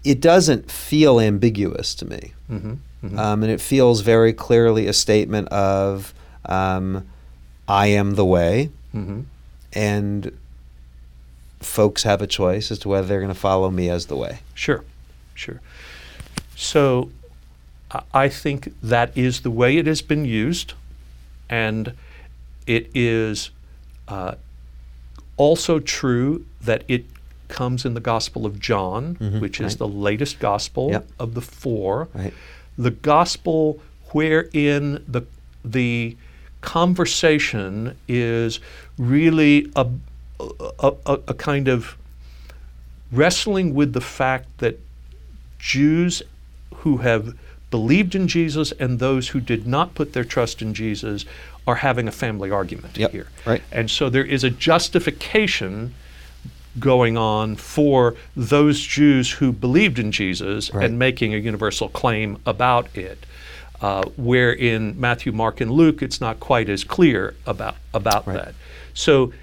It 0.03 0.21
doesn't 0.21 0.71
feel 0.71 1.19
ambiguous 1.19 1.93
to 1.95 2.05
me, 2.05 2.33
Mm-hmm. 2.51 3.19
um, 3.19 3.43
and 3.43 3.51
it 3.51 3.59
feels 3.59 4.01
very 4.01 4.31
clearly 4.33 4.87
a 4.87 4.93
statement 4.93 5.49
of 5.49 6.13
um, 6.45 7.05
I 7.67 7.87
am 7.87 8.15
the 8.15 8.25
way, 8.25 8.69
Mm-hmm. 8.95 9.21
and 9.73 10.31
folks 11.59 12.03
have 12.03 12.21
a 12.21 12.27
choice 12.27 12.71
as 12.71 12.79
to 12.79 12.87
whether 12.89 13.07
they're 13.07 13.19
going 13.19 13.33
to 13.33 13.39
follow 13.39 13.69
me 13.71 13.89
as 13.89 14.05
the 14.05 14.15
way. 14.15 14.39
Sure, 14.53 14.83
sure. 15.33 15.59
So 16.55 17.09
I 18.13 18.29
think 18.29 18.73
that 18.83 19.17
is 19.17 19.41
the 19.41 19.51
way 19.51 19.77
it 19.77 19.87
has 19.87 20.01
been 20.01 20.25
used, 20.25 20.73
and 21.49 21.93
it 22.65 22.89
is 22.93 23.49
uh, 24.07 24.35
also 25.37 25.79
true 25.79 26.45
that 26.61 26.83
it 26.87 27.05
comes 27.47 27.85
in 27.85 27.93
the 27.93 27.99
Gospel 28.01 28.45
of 28.45 28.59
John, 28.59 29.15
Mhm, 29.21 29.39
which 29.39 29.59
is 29.61 29.73
right. 29.73 29.77
the 29.79 29.87
latest 29.87 30.39
Gospel 30.39 30.89
Yep. 30.91 31.07
of 31.19 31.33
the 31.33 31.41
four. 31.41 32.09
Right. 32.13 32.33
The 32.77 32.91
Gospel 32.91 33.79
wherein 34.11 35.03
the 35.07 35.21
the 35.63 36.15
conversation 36.61 37.95
is 38.07 38.59
really 38.97 39.69
a, 39.75 39.85
a, 40.79 40.93
a, 41.05 41.19
a 41.27 41.33
kind 41.33 41.67
of 41.67 41.97
wrestling 43.11 43.73
with 43.73 43.93
the 43.93 44.01
fact 44.01 44.47
that 44.59 44.79
Jews 45.59 46.21
who 46.77 46.97
have 46.97 47.35
believed 47.69 48.15
in 48.15 48.27
Jesus 48.27 48.71
and 48.79 48.99
those 48.99 49.29
who 49.29 49.39
did 49.41 49.67
not 49.67 49.93
put 49.95 50.13
their 50.13 50.23
trust 50.23 50.61
in 50.61 50.73
Jesus 50.73 51.25
are 51.67 51.75
having 51.75 52.07
a 52.07 52.11
family 52.11 52.49
argument 52.49 52.97
Yep, 52.97 53.11
here. 53.11 53.27
right. 53.45 53.61
And 53.71 53.91
so 53.91 54.09
there 54.09 54.23
is 54.25 54.43
a 54.43 54.49
justification 54.49 55.93
going 56.79 57.17
on 57.17 57.55
for 57.57 58.15
those 58.35 58.79
Jews 58.81 59.31
who 59.31 59.51
believed 59.51 59.99
in 59.99 60.11
Jesus 60.11 60.73
Right. 60.73 60.85
and 60.85 60.97
making 60.97 61.33
a 61.33 61.37
universal 61.37 61.89
claim 61.89 62.37
about 62.45 62.87
it. 62.95 63.25
Uh, 63.79 64.01
where 64.15 64.51
in 64.51 64.99
Matthew, 64.99 65.31
Mark, 65.31 65.61
and 65.61 65.69
Luke, 65.69 66.01
it's 66.01 66.19
not 66.19 66.39
quite 66.39 66.67
as 66.67 66.83
clear 66.83 67.35
about 67.45 67.75
about 67.93 68.25
Right. 68.25 68.37
that. 68.45 68.55
So 68.95 69.33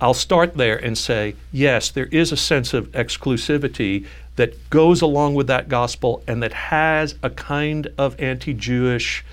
I'll 0.00 0.14
start 0.14 0.56
there 0.56 0.76
and 0.76 0.96
say, 0.96 1.34
yes, 1.52 1.90
there 1.90 2.06
is 2.12 2.30
a 2.30 2.36
sense 2.36 2.72
of 2.74 2.92
exclusivity 2.92 4.04
that 4.36 4.70
goes 4.70 5.00
along 5.02 5.34
with 5.34 5.48
that 5.48 5.68
gospel 5.68 6.22
and 6.28 6.40
that 6.44 6.52
has 6.52 7.16
a 7.24 7.30
kind 7.30 7.88
of 7.98 8.14
anti 8.20 8.54
Jewish 8.54 9.24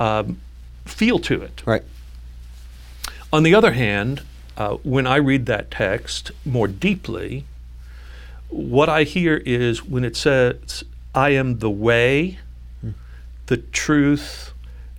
um, 0.00 0.38
feel 0.88 1.18
to 1.20 1.42
it. 1.42 1.62
Right. 1.66 1.82
On 3.32 3.42
the 3.42 3.54
other 3.54 3.72
hand, 3.72 4.22
uh, 4.56 4.76
when 4.82 5.06
I 5.06 5.16
read 5.16 5.46
that 5.46 5.70
text 5.70 6.30
more 6.44 6.68
deeply, 6.68 7.44
what 8.48 8.88
I 8.88 9.02
hear 9.02 9.42
is 9.44 9.84
when 9.84 10.04
it 10.04 10.16
says, 10.16 10.84
I 11.14 11.30
am 11.30 11.58
the 11.58 11.70
way, 11.70 12.38
the 13.46 13.56
truth, 13.58 14.52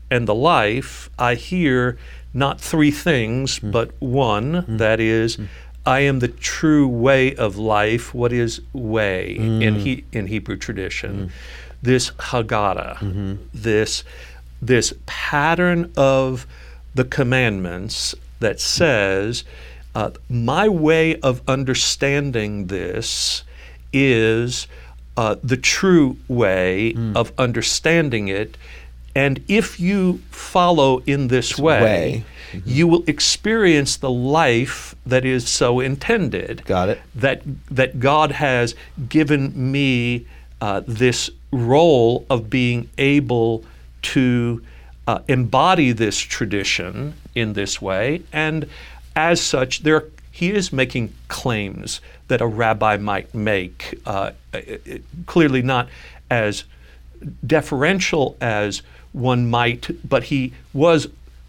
and 0.09 0.27
the 0.27 0.35
life, 0.35 1.09
I 1.17 1.35
hear 1.35 1.97
not 2.33 2.61
three 2.61 2.91
things, 2.91 3.57
hmm. 3.57 3.71
but 3.71 3.91
one 3.99 4.63
hmm. 4.63 4.77
that 4.77 4.99
is, 4.99 5.35
hmm. 5.35 5.45
I 5.85 6.01
am 6.01 6.19
the 6.19 6.27
true 6.27 6.87
way 6.87 7.33
of 7.35 7.57
life. 7.57 8.13
What 8.13 8.33
is 8.33 8.61
way 8.73 9.37
in, 9.37 9.75
he, 9.75 10.03
in 10.11 10.27
Hebrew 10.27 10.57
tradition? 10.57 11.31
This 11.81 12.11
halakhah, 12.11 12.97
mm-hmm. 12.97 13.35
this, 13.53 14.03
this 14.61 14.93
pattern 15.05 15.91
of 15.95 16.47
the 16.95 17.05
commandments 17.05 18.15
that 18.39 18.59
says, 18.59 19.43
uh, 19.95 20.11
my 20.29 20.67
way 20.69 21.19
of 21.21 21.41
understanding 21.47 22.67
this 22.67 23.43
is 23.93 24.67
uh, 25.15 25.35
the 25.43 25.57
true 25.57 26.17
way 26.27 26.93
of 27.15 27.31
understanding 27.37 28.27
it. 28.27 28.57
And 29.15 29.43
if 29.47 29.79
you 29.79 30.21
follow 30.29 30.99
in 31.07 31.29
this 31.29 31.57
way, 31.57 31.81
way. 31.81 32.61
you 32.63 32.87
will 32.87 33.03
experience 33.07 33.97
the 33.97 34.11
life 34.11 34.93
that 35.07 35.25
is 35.25 35.47
so 35.47 35.79
intended. 35.79 36.63
Got 36.65 36.89
it. 36.89 37.01
That 37.15 37.41
that 37.71 37.99
God 37.99 38.31
has 38.33 38.75
given 39.09 39.71
me 39.71 40.27
uh, 40.61 40.81
this 40.85 41.31
role 41.51 42.27
of 42.29 42.51
being 42.51 42.89
able 42.99 43.63
to 44.01 44.61
uh, 45.07 45.19
embody 45.27 45.91
this 45.91 46.17
tradition 46.19 47.13
in 47.35 47.53
this 47.53 47.81
way, 47.81 48.21
and 48.33 48.67
as 49.15 49.39
such, 49.41 49.83
there 49.83 50.03
he 50.31 50.51
is 50.51 50.71
making 50.73 51.13
claims 51.29 51.99
that 52.27 52.41
a 52.41 52.45
rabbi 52.45 52.97
might 52.97 53.33
make, 53.33 53.99
uh, 54.05 54.31
it- 54.53 54.81
it- 54.85 55.03
clearly 55.25 55.61
not 55.61 55.87
as 56.29 56.65
deferential 57.45 58.37
as 58.41 58.81
one 59.13 59.49
might, 59.49 59.89
but 60.07 60.25
he 60.25 60.53
was 60.73 61.07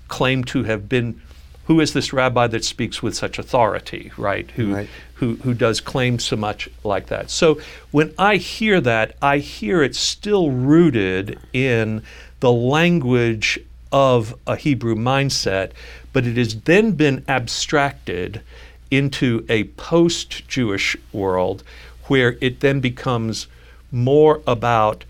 claimed 0.08 0.46
to 0.48 0.62
have 0.64 0.88
been. 0.88 1.20
Who 1.66 1.80
is 1.80 1.92
this 1.92 2.14
rabbi 2.14 2.46
that 2.46 2.64
speaks 2.64 3.02
with 3.02 3.14
such 3.14 3.38
authority, 3.38 4.10
right? 4.16 4.50
Who, 4.52 4.74
Right. 4.74 4.88
who, 5.14 5.34
who 5.42 5.52
does 5.52 5.82
claim 5.82 6.18
so 6.18 6.34
much 6.34 6.66
like 6.82 7.08
that. 7.08 7.28
So 7.30 7.60
when 7.90 8.14
I 8.16 8.36
hear 8.36 8.80
that, 8.80 9.16
I 9.20 9.36
hear 9.38 9.82
it 9.82 9.94
still 9.94 10.50
rooted 10.50 11.38
in 11.52 12.02
the 12.40 12.52
language 12.52 13.58
of 13.90 14.34
a 14.46 14.56
Hebrew 14.56 14.94
mindset, 14.94 15.72
but 16.12 16.26
it 16.26 16.36
has 16.36 16.60
then 16.62 16.92
been 16.92 17.24
abstracted 17.28 18.42
into 18.90 19.44
a 19.48 19.64
post 19.64 20.46
Jewish 20.48 20.96
world 21.12 21.62
where 22.04 22.36
it 22.40 22.60
then 22.60 22.80
becomes 22.80 23.46
more 23.90 24.40
about 24.46 25.04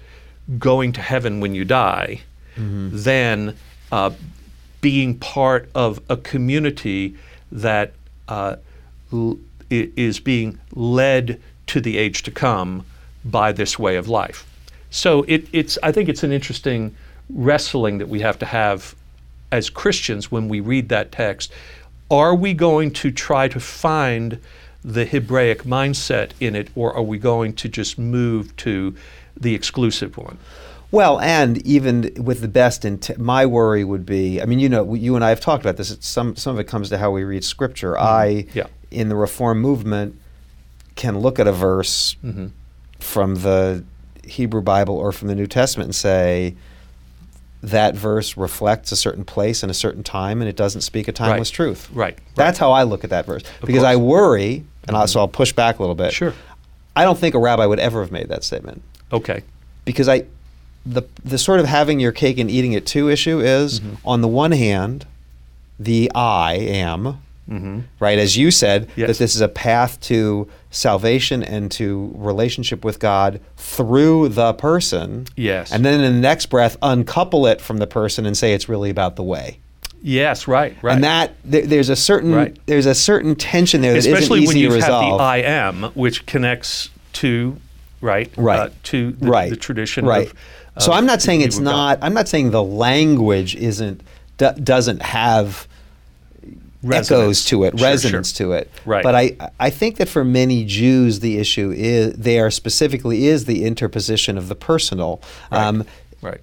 going 0.59 0.93
to 0.93 1.01
heaven 1.01 1.41
when 1.41 1.55
you 1.55 1.65
die 1.65 2.23
than 2.57 3.57
uh, 3.93 4.11
being 4.81 5.17
part 5.17 5.69
of 5.77 6.01
a 6.09 6.17
community 6.17 7.15
that 7.53 7.93
uh, 8.27 8.57
l- 9.13 9.39
is 9.71 10.19
being 10.19 10.59
led 10.75 11.41
to 11.69 11.81
the 11.81 11.99
age 11.99 12.25
to 12.25 12.31
come 12.33 12.85
by 13.25 13.53
this 13.53 13.79
way 13.79 13.95
of 13.97 14.09
life. 14.09 14.45
So 14.91 15.25
it, 15.29 15.47
it's 15.53 15.79
I 15.85 15.93
think 15.93 16.09
it's 16.09 16.25
an 16.25 16.33
interesting 16.33 16.97
wrestling 17.31 17.99
that 17.99 18.09
we 18.09 18.21
have 18.21 18.39
to 18.39 18.47
have 18.47 18.95
as 19.53 19.71
Christians 19.71 20.31
when 20.31 20.49
we 20.49 20.61
read 20.61 20.89
that 20.91 21.13
text. 21.13 21.53
Are 22.11 22.35
we 22.35 22.55
going 22.55 22.91
to 22.93 23.11
try 23.11 23.49
to 23.49 23.61
find 23.61 24.39
the 24.85 25.05
Hebraic 25.05 25.65
mindset 25.65 26.31
in 26.41 26.55
it, 26.57 26.69
or 26.75 26.95
are 26.95 27.03
we 27.03 27.19
going 27.19 27.53
to 27.55 27.69
just 27.69 27.99
move 27.99 28.55
to 28.59 28.95
the 29.37 29.55
exclusive 29.55 30.17
one? 30.17 30.39
Well, 30.91 31.21
and 31.21 31.59
even 31.67 32.13
with 32.17 32.41
the 32.41 32.49
best 32.49 32.85
intent, 32.87 33.19
my 33.19 33.45
worry 33.45 33.85
would 33.85 34.07
be. 34.07 34.41
I 34.41 34.47
mean, 34.47 34.59
you 34.59 34.71
know, 34.71 34.95
you 34.95 35.17
and 35.17 35.25
I 35.25 35.29
have 35.29 35.41
talked 35.41 35.63
about 35.63 35.77
this. 35.77 35.91
It's 35.91 36.09
some 36.09 36.35
some 36.37 36.55
of 36.55 36.61
it 36.61 36.65
comes 36.65 36.89
to 36.89 36.97
how 36.99 37.11
we 37.11 37.25
read 37.25 37.45
Scripture. 37.45 37.99
I, 37.99 38.47
Mm-hmm. 38.49 38.59
Yeah. 38.59 38.67
in 38.91 39.11
the 39.11 39.17
Reform 39.17 39.61
movement, 39.61 40.19
can 40.95 41.19
look 41.19 41.39
at 41.39 41.47
a 41.47 41.53
verse 41.53 42.17
Mm-hmm. 42.25 42.47
from 43.01 43.35
the 43.37 43.85
Hebrew 44.25 44.63
Bible 44.63 44.97
or 44.97 45.13
from 45.13 45.29
the 45.29 45.35
New 45.35 45.47
Testament 45.47 45.89
and 45.89 45.95
say 45.95 46.55
that 47.63 47.95
verse 47.97 48.37
reflects 48.37 48.93
a 48.93 48.97
certain 48.97 49.25
place 49.25 49.63
and 49.63 49.71
a 49.71 49.75
certain 49.75 50.03
time, 50.05 50.41
and 50.41 50.49
it 50.49 50.57
doesn't 50.57 50.83
speak 50.83 51.09
a 51.09 51.13
timeless 51.13 51.51
Right. 51.51 51.55
truth. 51.57 51.89
Right. 51.93 52.15
right. 52.15 52.19
That's 52.37 52.59
how 52.59 52.71
I 52.73 52.85
look 52.85 53.03
at 53.05 53.11
that 53.11 53.27
verse 53.27 53.43
because 53.61 53.83
I 53.83 53.95
course. 53.95 53.97
Mm-hmm. 53.97 54.07
worry, 54.07 54.65
and 54.87 54.97
I, 54.97 55.07
so 55.07 55.21
I'll 55.21 55.29
push 55.29 55.53
back 55.53 55.79
a 55.79 55.83
little 55.83 55.95
bit. 55.97 56.13
Sure. 56.13 56.35
I 56.95 57.05
don't 57.05 57.19
think 57.19 57.35
a 57.35 57.39
rabbi 57.39 57.67
would 57.67 57.79
ever 57.81 58.01
have 58.01 58.11
made 58.13 58.29
that 58.29 58.43
statement 58.45 58.83
Okay. 59.13 59.43
because 59.85 60.09
I 60.09 60.25
the 60.87 61.03
the 61.25 61.37
sort 61.39 61.61
of 61.61 61.67
having 61.67 62.01
your 62.01 62.13
cake 62.13 62.39
and 62.39 62.51
eating 62.51 62.73
it 62.73 62.87
too 62.87 63.09
issue 63.11 63.41
is 63.41 63.81
Mm-hmm. 63.81 63.95
on 64.09 64.21
the 64.21 64.29
one 64.29 64.53
hand 64.53 65.07
the 65.79 66.11
I 66.15 66.55
am 66.55 67.19
Mm-hmm. 67.49 67.81
right 67.99 68.19
as 68.19 68.37
you 68.37 68.51
said 68.51 68.89
Yes. 68.95 69.09
that 69.09 69.19
this 69.19 69.35
is 69.35 69.41
a 69.41 69.49
path 69.49 69.99
to 70.03 70.49
salvation 70.71 71.43
and 71.43 71.71
to 71.73 72.13
relationship 72.17 72.85
with 72.85 72.99
God 73.01 73.41
through 73.57 74.29
the 74.31 74.53
person 74.55 75.27
Yes. 75.37 75.73
and 75.73 75.85
then 75.85 76.01
in 76.01 76.13
the 76.15 76.21
next 76.21 76.47
breath 76.47 76.77
uncouple 76.83 77.47
it 77.47 77.61
from 77.61 77.79
the 77.79 77.87
person 77.87 78.27
and 78.27 78.37
say 78.37 78.53
it's 78.55 78.69
really 78.69 78.91
about 78.91 79.17
the 79.17 79.23
way 79.23 79.59
Yes. 80.03 80.47
Right. 80.47 80.77
Right. 80.83 80.95
and 80.95 81.05
that 81.05 81.35
there, 81.45 81.67
there's 81.67 81.89
a 81.89 81.97
certain 81.97 82.33
Right. 82.35 82.57
there's 82.67 82.87
a 82.87 82.95
certain 82.95 83.35
tension 83.35 83.81
there 83.81 83.95
that 83.95 83.99
especially 84.07 84.41
isn't 84.45 84.49
when 84.49 84.57
you 84.59 84.69
to 84.69 84.75
have 84.81 84.89
the 84.89 84.95
I 85.23 85.39
am, 85.39 85.85
which 85.95 86.27
connects 86.27 86.91
to 87.15 87.57
right, 88.01 88.31
Right. 88.37 88.59
uh, 88.61 88.69
to 88.85 89.13
the, 89.13 89.27
right 89.27 89.51
the 89.51 89.57
tradition. 89.57 90.05
right 90.07 90.29
Of, 90.77 90.83
so 90.83 90.93
i'm 90.93 91.07
not 91.07 91.21
saying 91.23 91.41
it's 91.41 91.57
Hebrew 91.57 91.73
God. 91.73 91.99
not 92.01 92.07
i'm 92.07 92.15
not 92.15 92.29
saying 92.29 92.51
the 92.53 92.63
language 92.63 93.57
isn't 93.57 94.03
do, 94.37 94.51
doesn't 94.63 95.03
have 95.03 95.67
Resonance. 96.83 97.11
echoes 97.11 97.45
to 97.47 97.65
it 97.65 97.79
Sure, 97.79 97.89
resonance 97.89 98.37
sure. 98.37 98.47
to 98.49 98.53
it 98.53 98.71
Right. 98.85 99.03
but 99.03 99.15
i 99.15 99.37
i 99.59 99.69
think 99.71 99.97
that 99.97 100.09
for 100.09 100.25
many 100.25 100.65
jews 100.65 101.21
the 101.21 101.39
issue 101.39 101.73
is 101.77 102.15
there 102.15 102.51
specifically 102.53 103.27
is 103.27 103.47
the 103.47 103.65
interposition 103.65 104.39
of 104.39 104.49
the 104.49 104.55
personal 104.55 105.21
Right. 105.51 105.67
um, 105.67 105.85
Right. 106.23 106.41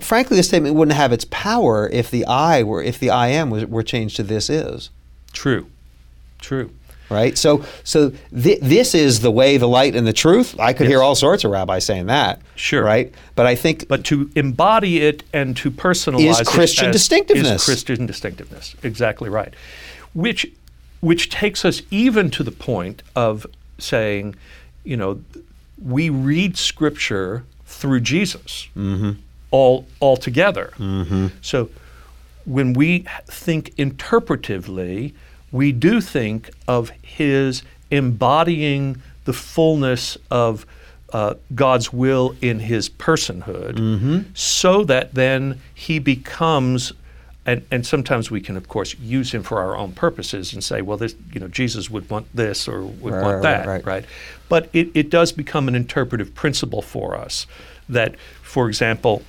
frankly 0.00 0.36
the 0.36 0.42
statement 0.42 0.74
wouldn't 0.76 0.96
have 0.96 1.12
its 1.12 1.26
power 1.30 1.88
if 1.92 2.10
the 2.10 2.24
i 2.26 2.62
were 2.62 2.82
if 2.82 2.98
the 3.00 3.10
i 3.10 3.28
am 3.28 3.50
was, 3.50 3.64
were 3.66 3.82
changed 3.82 4.16
to 4.16 4.22
this 4.22 4.48
is 4.48 4.90
True. 5.32 5.66
True. 6.38 6.70
Right? 7.12 7.36
So, 7.38 7.64
so 7.84 8.10
thi- 8.34 8.58
this 8.60 8.94
is 8.94 9.20
the 9.20 9.30
way, 9.30 9.56
the 9.58 9.68
light, 9.68 9.94
and 9.94 10.06
the 10.06 10.12
truth. 10.12 10.58
I 10.58 10.72
could 10.72 10.86
hear 10.88 11.02
all 11.02 11.14
sorts 11.14 11.44
of 11.44 11.50
rabbis 11.50 11.84
saying 11.84 12.06
that, 12.06 12.40
Sure. 12.56 12.82
right? 12.82 13.12
But 13.34 13.46
I 13.46 13.54
think 13.54 13.86
But 13.88 14.04
to 14.06 14.30
embody 14.34 15.00
it 15.02 15.22
and 15.32 15.56
to 15.58 15.70
personalize 15.70 16.30
Is 16.30 16.40
it 16.40 16.46
Christian 16.46 16.88
as- 16.88 16.92
distinctiveness. 16.96 17.62
is 17.62 17.64
Christian 17.64 18.06
distinctiveness. 18.06 18.74
Exactly 18.82 19.28
right. 19.28 19.52
Which 20.14 20.46
which 21.00 21.30
takes 21.30 21.64
us 21.64 21.82
even 21.90 22.30
to 22.30 22.44
the 22.44 22.52
point 22.52 23.02
of 23.16 23.44
saying, 23.78 24.36
you 24.84 24.96
know, 24.96 25.20
we 25.84 26.08
read 26.08 26.56
Scripture 26.56 27.44
through 27.66 27.98
Jesus 28.00 28.68
mm-hmm. 28.76 29.12
all 29.50 29.84
altogether. 30.00 30.72
Mm-hmm. 30.78 31.26
So 31.40 31.70
when 32.44 32.72
we 32.72 33.04
think 33.26 33.74
interpretively, 33.76 35.12
we 35.52 35.70
do 35.72 36.00
think 36.00 36.50
of 36.66 36.90
his 37.02 37.62
embodying 37.90 39.00
the 39.24 39.32
fullness 39.32 40.18
of 40.30 40.66
uh, 41.12 41.34
God's 41.54 41.92
will 41.92 42.34
in 42.40 42.58
his 42.58 42.88
personhood, 42.88 44.24
so 44.34 44.82
that 44.84 45.14
then 45.14 45.60
he 45.74 45.98
becomes 45.98 46.92
and 47.44 47.66
and 47.70 47.84
sometimes 47.84 48.30
we 48.30 48.40
can, 48.40 48.56
of 48.56 48.68
course, 48.68 48.96
use 48.98 49.32
him 49.34 49.42
for 49.42 49.60
our 49.60 49.76
own 49.76 49.92
purposes 49.92 50.52
and 50.52 50.62
say, 50.62 50.80
well, 50.80 50.96
this, 50.96 51.14
you 51.32 51.40
know, 51.40 51.48
Jesus 51.48 51.90
would 51.90 52.08
want 52.08 52.26
this 52.34 52.68
or 52.68 52.82
would 52.84 53.12
Right, 53.14 53.22
want 53.22 53.34
right, 53.34 53.42
that, 53.42 53.66
right. 53.66 54.04
But 54.48 54.70
it, 54.72 54.90
it 54.94 55.10
does 55.10 55.32
become 55.32 55.66
an 55.68 55.74
interpretive 55.74 56.34
principle 56.34 56.82
for 56.82 57.16
us 57.16 57.46
that, 57.88 58.16
for 58.42 58.68
example, 58.68 59.22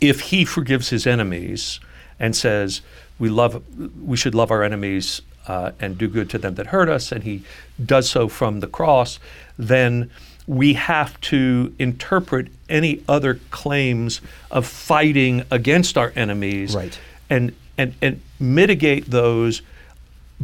if 0.00 0.20
he 0.20 0.44
forgives 0.44 0.90
his 0.90 1.06
enemies 1.06 1.80
and 2.20 2.36
says 2.36 2.80
we 3.18 3.28
love 3.28 3.62
we 4.02 4.16
should 4.16 4.34
love 4.34 4.50
our 4.50 4.62
enemies 4.62 5.22
uh, 5.48 5.72
and 5.80 5.96
do 5.96 6.08
good 6.08 6.28
to 6.30 6.38
them 6.38 6.54
that 6.56 6.66
hurt 6.68 6.88
us 6.88 7.12
and 7.12 7.24
he 7.24 7.42
does 7.84 8.08
so 8.10 8.28
from 8.28 8.60
the 8.60 8.66
cross 8.66 9.18
then 9.58 10.10
we 10.46 10.74
have 10.74 11.20
to 11.20 11.74
interpret 11.78 12.48
any 12.68 13.02
other 13.08 13.40
claims 13.50 14.20
of 14.50 14.66
fighting 14.66 15.44
against 15.50 15.96
our 15.98 16.12
enemies 16.16 16.74
Right. 16.74 16.98
and 17.30 17.52
and 17.78 17.94
and 18.00 18.20
mitigate 18.38 19.06
those 19.10 19.62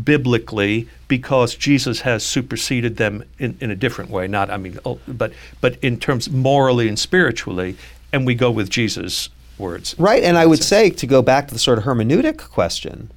biblically 0.02 0.88
because 1.08 1.54
Jesus 1.54 2.00
has 2.00 2.24
superseded 2.24 2.96
them 2.96 3.24
in, 3.38 3.56
in 3.61 3.70
a 3.70 3.76
different 3.76 4.11
way. 4.11 4.26
Not, 4.26 4.48
I 4.50 4.56
mean, 4.56 4.78
oh, 4.85 4.98
but 5.06 5.32
but 5.61 5.76
in 5.82 5.98
terms 5.98 6.30
morally 6.30 6.88
and 6.88 6.98
spiritually, 6.98 7.76
and 8.12 8.26
we 8.26 8.35
go 8.35 8.50
with 8.50 8.70
Jesus' 8.70 9.28
words. 9.58 9.94
Right, 9.98 10.22
and 10.22 10.36
I 10.38 10.46
would 10.46 10.62
say 10.62 10.90
to 10.90 11.06
go 11.06 11.22
back 11.22 11.48
to 11.48 11.54
the 11.54 11.60
sort 11.60 11.78
of 11.78 11.84
hermeneutic 11.84 12.38
question, 12.38 13.10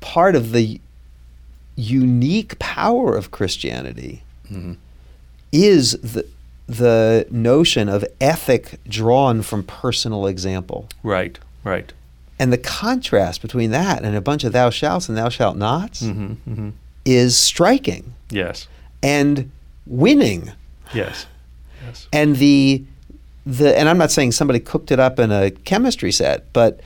part 0.00 0.36
of 0.36 0.52
the 0.52 0.80
unique 1.76 2.58
power 2.58 3.14
of 3.16 3.30
Christianity 3.30 4.22
is 5.52 5.92
the 5.92 6.26
the 6.68 7.26
notion 7.30 7.88
of 7.88 8.04
ethic 8.20 8.80
drawn 8.88 9.40
from 9.42 9.62
personal 9.62 10.26
example. 10.26 10.88
Right, 11.04 11.38
right. 11.62 11.92
And 12.40 12.52
the 12.52 12.58
contrast 12.58 13.40
between 13.40 13.70
that 13.70 14.02
and 14.02 14.16
a 14.16 14.20
bunch 14.20 14.42
of 14.42 14.52
thou 14.52 14.70
shalt 14.70 15.08
and 15.08 15.16
thou 15.16 15.28
shalt 15.28 15.56
nots 15.56 16.02
Mm-hmm, 16.02 16.70
is 17.04 17.36
striking 17.38 18.14
Yes, 18.30 18.66
and 19.00 19.50
winning. 19.86 20.50
yes, 20.92 21.26
yes. 21.84 22.08
and 22.12 22.36
the 22.36 22.84
the 23.46 23.78
and 23.78 23.88
I'm 23.88 23.96
not 23.98 24.10
saying 24.10 24.32
somebody 24.32 24.58
cooked 24.60 24.90
it 24.90 24.98
up 25.00 25.18
in 25.20 25.30
a 25.30 25.50
chemistry 25.52 26.10
set, 26.12 26.52
but 26.52 26.80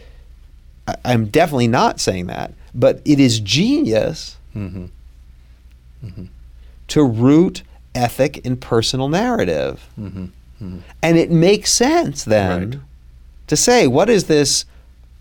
I, 0.87 0.95
I'm 1.05 1.27
definitely 1.27 1.69
not 1.69 1.99
saying 2.01 2.27
that. 2.27 2.53
But 2.75 3.01
it 3.05 3.19
is 3.19 3.41
genius 3.41 4.37
Mm-hmm. 4.57 4.87
to 6.89 7.05
root 7.05 7.63
ethic 7.95 8.39
in 8.39 8.57
personal 8.57 9.09
narrative, 9.09 9.87
Mm-hmm. 9.99 10.79
and 11.03 11.19
it 11.19 11.31
makes 11.31 11.71
sense 11.73 12.25
then 12.25 12.71
Right. 12.71 12.81
to 13.47 13.57
say 13.57 13.87
what 13.87 14.11
is 14.11 14.25
this 14.25 14.65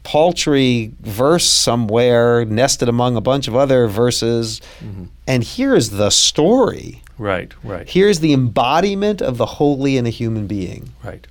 paltry 0.04 0.92
verse 1.02 1.46
somewhere 1.46 2.46
nested 2.46 2.90
among 2.90 3.16
a 3.16 3.22
bunch 3.22 3.48
of 3.48 3.56
other 3.56 3.88
verses, 3.88 4.62
Mm-hmm. 4.84 5.06
and 5.28 5.44
here's 5.44 5.90
the 5.92 6.10
story. 6.10 7.02
Right, 7.18 7.52
right, 7.66 7.88
Here's 7.88 8.22
the 8.22 8.32
embodiment 8.34 9.22
of 9.22 9.38
the 9.38 9.46
holy 9.46 9.98
in 9.98 10.06
a 10.06 10.10
human 10.10 10.48
being. 10.48 10.90
right. 11.04 11.26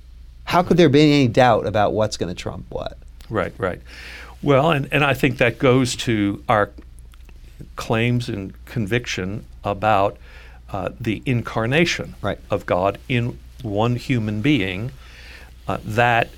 How 0.45 0.63
could 0.63 0.77
there 0.77 0.89
be 0.89 1.01
any 1.01 1.27
doubt 1.27 1.67
about 1.67 1.93
what's 1.93 2.17
going 2.17 2.29
to 2.33 2.39
trump 2.39 2.65
what? 2.69 2.97
Right, 3.29 3.53
right. 3.59 3.81
Well, 4.41 4.71
and, 4.71 4.87
and 4.91 5.03
I 5.03 5.13
think 5.13 5.37
that 5.37 5.59
goes 5.59 5.95
to 5.97 6.43
our 6.49 6.71
claims 7.75 8.29
and 8.29 8.53
conviction 8.65 9.45
about 9.63 10.17
uh, 10.71 10.89
the 10.99 11.21
incarnation 11.25 12.15
Right. 12.21 12.39
of 12.49 12.65
God 12.65 12.97
in 13.07 13.37
one 13.61 13.95
human 13.95 14.41
being 14.41 14.91
uh, 15.67 15.77
that 15.83 16.29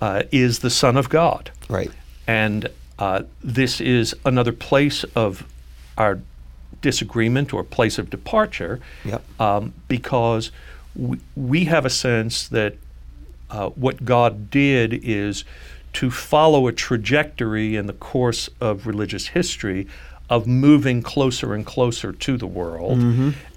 uh, 0.00 0.22
is 0.32 0.60
the 0.60 0.70
Son 0.70 0.96
of 0.96 1.08
God. 1.08 1.50
Right. 1.68 1.90
And 2.26 2.68
uh, 2.98 3.22
this 3.42 3.80
is 3.80 4.14
another 4.24 4.52
place 4.52 5.04
of 5.14 5.46
our 5.98 6.20
disagreement 6.82 7.52
or 7.52 7.62
place 7.64 7.98
of 7.98 8.08
departure 8.10 8.80
Yep. 9.04 9.40
um, 9.40 9.72
because 9.88 10.50
we, 10.96 11.18
we 11.36 11.64
have 11.66 11.84
a 11.84 11.90
sense 11.90 12.48
that 12.48 12.74
uh, 13.50 13.68
what 13.70 14.04
God 14.04 14.50
did 14.50 14.92
is 15.02 15.44
to 15.94 16.10
follow 16.10 16.68
a 16.68 16.72
trajectory 16.72 17.76
in 17.76 17.86
the 17.86 17.92
course 17.92 18.48
of 18.60 18.86
religious 18.86 19.28
history 19.28 19.86
of 20.28 20.46
moving 20.46 21.02
closer 21.02 21.52
and 21.54 21.66
closer 21.66 22.12
to 22.12 22.36
the 22.36 22.46
world. 22.46 22.98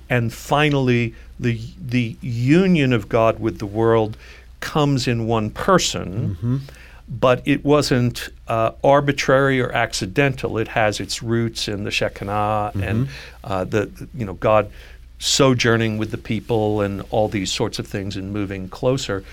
And 0.10 0.34
finally, 0.34 1.14
the, 1.40 1.60
the 1.80 2.18
union 2.22 2.92
of 2.92 3.08
God 3.08 3.40
with 3.40 3.60
the 3.60 3.66
world 3.68 4.18
comes 4.64 5.08
in 5.08 5.28
one 5.28 5.50
person 5.50 6.62
but 7.08 7.42
it 7.46 7.64
wasn't 7.66 8.30
uh, 8.48 8.72
arbitrary 8.84 9.60
or 9.60 9.72
accidental. 9.72 10.58
It 10.58 10.70
has 10.70 11.00
its 11.00 11.22
roots 11.22 11.68
in 11.68 11.84
the 11.84 11.92
Shekinah 11.92 12.72
and 12.76 13.10
uh, 13.44 13.66
the 13.66 13.90
you 14.16 14.26
know 14.26 14.34
God 14.34 14.72
sojourning 15.20 15.98
with 15.98 16.12
the 16.12 16.18
people 16.18 16.82
and 16.82 17.04
all 17.10 17.28
these 17.28 17.52
sorts 17.52 17.80
of 17.80 17.88
things 17.88 18.16
and 18.16 18.34
moving 18.34 18.70
closer, 18.70 19.24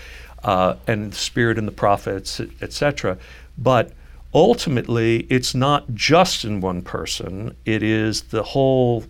uh, 0.43 0.75
and 0.87 1.11
the 1.11 1.15
Spirit 1.15 1.57
and 1.57 1.67
the 1.67 1.71
prophets, 1.71 2.41
etc. 2.61 3.17
But 3.57 3.93
ultimately, 4.33 5.25
it's 5.29 5.55
not 5.55 5.93
just 5.93 6.45
in 6.45 6.61
one 6.61 6.81
person. 6.81 7.55
It 7.65 7.83
is 7.83 8.21
the 8.23 8.43
whole 8.43 9.05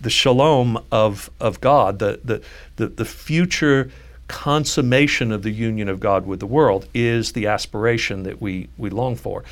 the 0.00 0.10
shalom 0.10 0.80
of, 0.92 1.28
of 1.40 1.60
God, 1.60 1.98
the, 1.98 2.20
the, 2.22 2.40
the, 2.76 2.86
the 2.86 3.04
future 3.04 3.90
consummation 4.28 5.32
of 5.32 5.42
the 5.42 5.50
union 5.50 5.88
of 5.88 6.00
God 6.00 6.26
with 6.26 6.40
the 6.40 6.46
world 6.46 6.86
is 6.94 7.32
the 7.32 7.46
aspiration 7.46 8.22
that 8.22 8.40
we, 8.40 8.68
we 8.76 8.90
long 8.90 9.16
for. 9.16 9.42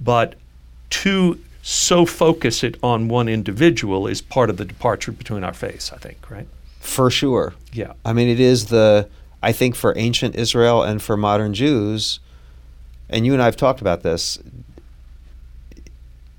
But 0.00 0.36
to 0.90 1.38
so 1.62 2.06
focus 2.06 2.64
it 2.64 2.76
on 2.82 3.08
one 3.08 3.28
individual 3.28 4.06
is 4.06 4.22
part 4.22 4.48
of 4.48 4.56
the 4.56 4.64
departure 4.64 5.12
between 5.12 5.44
our 5.44 5.52
faiths, 5.52 5.92
I 5.92 5.98
think, 5.98 6.30
right? 6.30 6.46
For 6.78 7.10
sure. 7.10 7.54
Yeah. 7.72 7.92
I 8.04 8.12
mean, 8.12 8.28
it 8.28 8.40
is 8.40 8.66
the, 8.66 9.08
I 9.42 9.52
think 9.52 9.74
for 9.74 9.92
ancient 9.98 10.36
Israel 10.36 10.82
and 10.82 11.02
for 11.02 11.16
modern 11.16 11.52
Jews, 11.52 12.20
and 13.08 13.26
you 13.26 13.34
and 13.34 13.42
I 13.42 13.44
have 13.44 13.56
talked 13.56 13.80
about 13.80 14.02
this, 14.02 14.38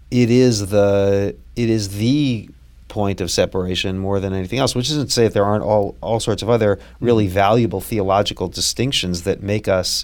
it 0.10 0.30
is 0.30 0.70
the, 0.70 1.36
it 1.56 1.70
is 1.70 1.98
the 1.98 2.50
point 2.92 3.22
of 3.22 3.32
separation 3.32 3.98
more 3.98 4.20
than 4.20 4.34
anything 4.34 4.60
else, 4.60 4.76
which 4.76 4.90
isn't 4.90 5.06
to 5.08 5.12
say 5.12 5.24
that 5.24 5.34
there 5.34 5.46
aren't 5.46 5.64
all, 5.64 5.96
all 6.02 6.20
sorts 6.20 6.44
of 6.44 6.50
other 6.50 6.78
really 7.00 7.26
valuable 7.26 7.80
theological 7.80 8.50
distinctions 8.50 9.24
that 9.24 9.42
make 9.42 9.70
us 9.70 10.04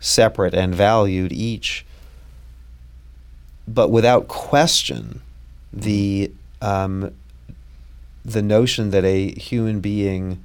separate 0.00 0.52
and 0.52 0.74
valued 0.74 1.32
each. 1.32 1.86
But 3.68 3.90
without 3.90 4.26
question, 4.26 5.22
the 5.72 6.32
um, 6.60 7.14
the 8.24 8.42
notion 8.42 8.90
that 8.90 9.04
a 9.04 9.30
human 9.32 9.78
being 9.80 10.42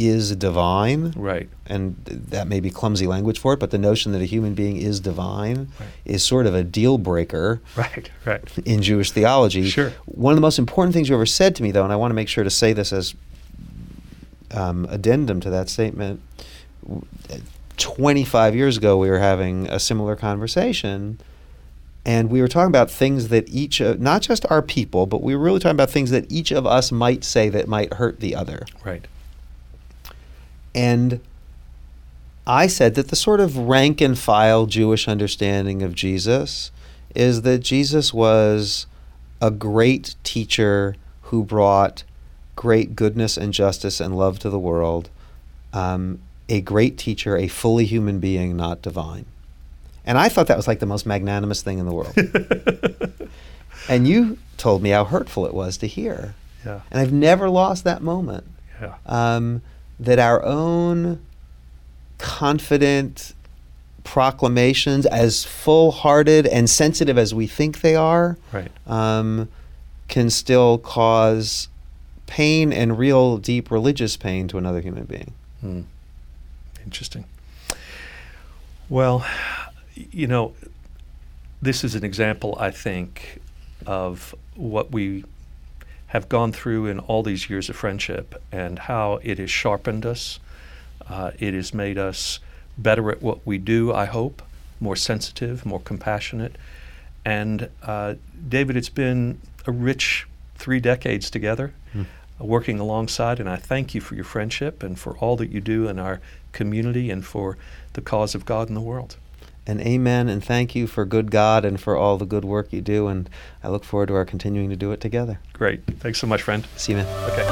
is 0.00 0.34
divine, 0.36 1.12
Right. 1.14 1.48
and 1.66 1.94
that 2.06 2.48
may 2.48 2.58
be 2.60 2.70
clumsy 2.70 3.06
language 3.06 3.38
for 3.38 3.52
it, 3.52 3.60
but 3.60 3.70
the 3.70 3.78
notion 3.78 4.12
that 4.12 4.22
a 4.22 4.24
human 4.24 4.54
being 4.54 4.76
is 4.78 4.98
divine 5.00 5.68
Right. 5.78 5.88
is 6.06 6.22
sort 6.22 6.46
of 6.46 6.54
a 6.54 6.64
deal 6.64 6.96
breaker 6.96 7.60
Right. 7.76 8.10
Right. 8.24 8.42
in 8.64 8.80
Jewish 8.82 9.10
theology. 9.10 9.68
Sure. 9.68 9.92
One 10.06 10.32
of 10.32 10.36
the 10.36 10.40
most 10.42 10.58
important 10.58 10.94
things 10.94 11.08
you 11.08 11.14
ever 11.14 11.26
said 11.26 11.54
to 11.56 11.62
me, 11.62 11.70
though, 11.70 11.84
and 11.84 11.92
I 11.92 11.96
want 11.96 12.10
to 12.10 12.14
make 12.14 12.28
sure 12.28 12.44
to 12.44 12.50
say 12.50 12.72
this 12.72 12.92
as 12.92 13.14
um, 14.52 14.86
addendum 14.90 15.38
to 15.40 15.50
that 15.50 15.68
statement. 15.68 16.20
25 17.76 18.54
years 18.56 18.76
ago, 18.76 18.96
we 18.98 19.08
were 19.08 19.18
having 19.18 19.66
a 19.68 19.78
similar 19.78 20.16
conversation, 20.16 21.18
and 22.04 22.30
we 22.30 22.40
were 22.40 22.48
talking 22.48 22.68
about 22.68 22.90
things 22.90 23.28
that 23.28 23.48
each, 23.48 23.80
of, 23.80 24.00
not 24.00 24.22
just 24.22 24.44
our 24.50 24.60
people, 24.62 25.06
but 25.06 25.22
we 25.22 25.34
were 25.36 25.42
really 25.42 25.60
talking 25.60 25.76
about 25.76 25.90
things 25.90 26.10
that 26.10 26.30
each 26.30 26.50
of 26.50 26.66
us 26.66 26.90
might 26.90 27.22
say 27.24 27.48
that 27.48 27.68
might 27.68 27.94
hurt 27.94 28.20
the 28.20 28.34
other. 28.34 28.64
Right. 28.84 29.06
And 30.74 31.20
I 32.46 32.66
said 32.66 32.94
that 32.94 33.08
the 33.08 33.16
sort 33.16 33.40
of 33.40 33.56
rank 33.56 34.00
and 34.00 34.18
file 34.18 34.66
Jewish 34.66 35.08
understanding 35.08 35.82
of 35.82 35.94
Jesus 35.94 36.70
is 37.14 37.42
that 37.42 37.58
Jesus 37.58 38.14
was 38.14 38.86
a 39.40 39.50
great 39.50 40.14
teacher 40.24 40.94
who 41.22 41.44
brought 41.44 42.04
great 42.56 42.94
goodness 42.94 43.36
and 43.36 43.52
justice 43.52 44.00
and 44.00 44.16
love 44.16 44.38
to 44.40 44.50
the 44.50 44.58
world, 44.58 45.08
um, 45.72 46.18
a 46.48 46.60
great 46.60 46.98
teacher, 46.98 47.36
a 47.36 47.48
fully 47.48 47.84
human 47.84 48.18
being, 48.18 48.56
not 48.56 48.82
divine. 48.82 49.24
And 50.04 50.18
I 50.18 50.28
thought 50.28 50.46
that 50.48 50.56
was 50.56 50.66
like 50.68 50.80
the 50.80 50.86
most 50.86 51.06
magnanimous 51.06 51.62
thing 51.62 51.78
in 51.78 51.86
the 51.86 51.92
world. 51.92 52.14
and 53.88 54.06
you 54.08 54.38
told 54.56 54.82
me 54.82 54.90
how 54.90 55.04
hurtful 55.04 55.46
it 55.46 55.54
was 55.54 55.76
to 55.78 55.86
hear. 55.86 56.34
Yeah. 56.64 56.80
And 56.90 57.00
I've 57.00 57.12
never 57.12 57.48
lost 57.48 57.84
that 57.84 58.02
moment 58.02 58.44
Yeah. 58.80 58.94
um, 59.06 59.62
that 60.00 60.18
our 60.18 60.42
own 60.44 61.20
confident 62.18 63.34
proclamations, 64.02 65.06
as 65.06 65.44
full 65.44 65.90
hearted 65.92 66.46
and 66.46 66.68
sensitive 66.68 67.16
as 67.18 67.34
we 67.34 67.46
think 67.46 67.80
they 67.80 67.94
are, 67.94 68.36
Right. 68.52 68.70
um, 68.86 69.48
can 70.08 70.30
still 70.30 70.78
cause 70.78 71.68
pain 72.26 72.72
and 72.72 72.98
real 72.98 73.36
deep 73.38 73.70
religious 73.70 74.16
pain 74.16 74.48
to 74.48 74.58
another 74.58 74.80
human 74.80 75.04
being. 75.04 75.32
Hmm. 75.60 75.82
Interesting. 76.84 77.24
Well, 78.88 79.24
you 79.94 80.26
know, 80.26 80.54
this 81.62 81.84
is 81.84 81.94
an 81.94 82.04
example, 82.04 82.56
I 82.58 82.70
think, 82.70 83.40
of 83.86 84.34
what 84.56 84.90
we 84.90 85.24
have 86.10 86.28
gone 86.28 86.50
through 86.50 86.86
in 86.86 86.98
all 86.98 87.22
these 87.22 87.48
years 87.48 87.68
of 87.68 87.76
friendship 87.76 88.34
and 88.50 88.80
how 88.80 89.20
it 89.22 89.38
has 89.38 89.48
sharpened 89.48 90.04
us. 90.04 90.40
Uh, 91.08 91.30
it 91.38 91.54
has 91.54 91.72
made 91.72 91.96
us 91.96 92.40
better 92.76 93.12
at 93.12 93.22
what 93.22 93.46
we 93.46 93.58
do, 93.58 93.92
I 93.92 94.06
hope, 94.06 94.42
more 94.80 94.96
sensitive, 94.96 95.64
more 95.64 95.78
compassionate. 95.78 96.56
And 97.24 97.68
uh, 97.84 98.14
David, 98.48 98.76
it's 98.76 98.88
been 98.88 99.40
a 99.68 99.70
rich 99.70 100.26
three 100.56 100.80
decades 100.80 101.30
together, 101.30 101.74
mm. 101.94 102.06
working 102.40 102.80
alongside, 102.80 103.38
and 103.38 103.48
I 103.48 103.54
thank 103.54 103.94
you 103.94 104.00
for 104.00 104.16
your 104.16 104.24
friendship 104.24 104.82
and 104.82 104.98
for 104.98 105.16
all 105.18 105.36
that 105.36 105.50
you 105.50 105.60
do 105.60 105.86
in 105.86 106.00
our 106.00 106.20
community 106.50 107.08
and 107.08 107.24
for 107.24 107.56
the 107.92 108.00
cause 108.00 108.34
of 108.34 108.44
God 108.44 108.68
in 108.68 108.74
the 108.74 108.80
world 108.80 109.16
and 109.66 109.80
amen 109.80 110.28
and 110.28 110.44
thank 110.44 110.74
you 110.74 110.86
for 110.86 111.04
good 111.04 111.30
God 111.30 111.64
and 111.64 111.80
for 111.80 111.96
all 111.96 112.18
the 112.18 112.26
good 112.26 112.44
work 112.44 112.72
you 112.72 112.80
do. 112.80 113.08
And 113.08 113.28
I 113.62 113.68
look 113.68 113.84
forward 113.84 114.08
to 114.08 114.14
our 114.14 114.24
continuing 114.24 114.70
to 114.70 114.76
do 114.76 114.92
it 114.92 115.00
together. 115.00 115.40
Great. 115.52 115.84
Thanks 115.98 116.18
so 116.18 116.26
much, 116.26 116.42
friend. 116.42 116.66
See 116.76 116.92
you, 116.92 116.98
man. 116.98 117.06
Okay. 117.30 117.46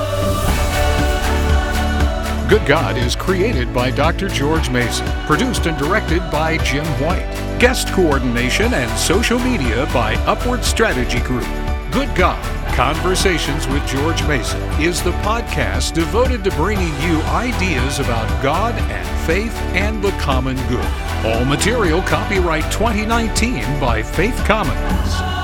Good 2.49 2.66
God 2.66 2.97
is 2.97 3.14
created 3.14 3.75
by 3.75 3.90
Dr. 3.90 4.29
George 4.29 4.71
Mason, 4.71 5.07
produced 5.27 5.66
and 5.66 5.77
directed 5.77 6.21
by 6.31 6.57
Jim 6.59 6.87
White. 7.03 7.59
Guest 7.59 7.88
coordination 7.88 8.73
and 8.73 8.90
social 8.99 9.38
media 9.38 9.87
by 9.92 10.14
Upward 10.25 10.64
Strategy 10.64 11.21
Group. 11.21 11.47
Good 11.90 12.14
God 12.16 12.59
Conversations 12.79 13.66
with 13.66 13.85
George 13.88 14.23
Mason 14.29 14.62
is 14.81 15.03
the 15.03 15.11
podcast 15.59 15.92
devoted 15.92 16.44
to 16.44 16.51
bringing 16.53 16.94
you 17.03 17.21
ideas 17.23 17.99
about 17.99 18.42
God 18.42 18.75
and 18.75 19.27
faith 19.27 19.55
and 19.75 20.03
the 20.03 20.12
common 20.12 20.57
good. 20.68 20.87
All 21.25 21.44
material 21.44 22.01
copyright 22.03 22.71
2019 22.71 23.81
by 23.81 24.03
Faith 24.03 24.37
Commons. 24.44 25.38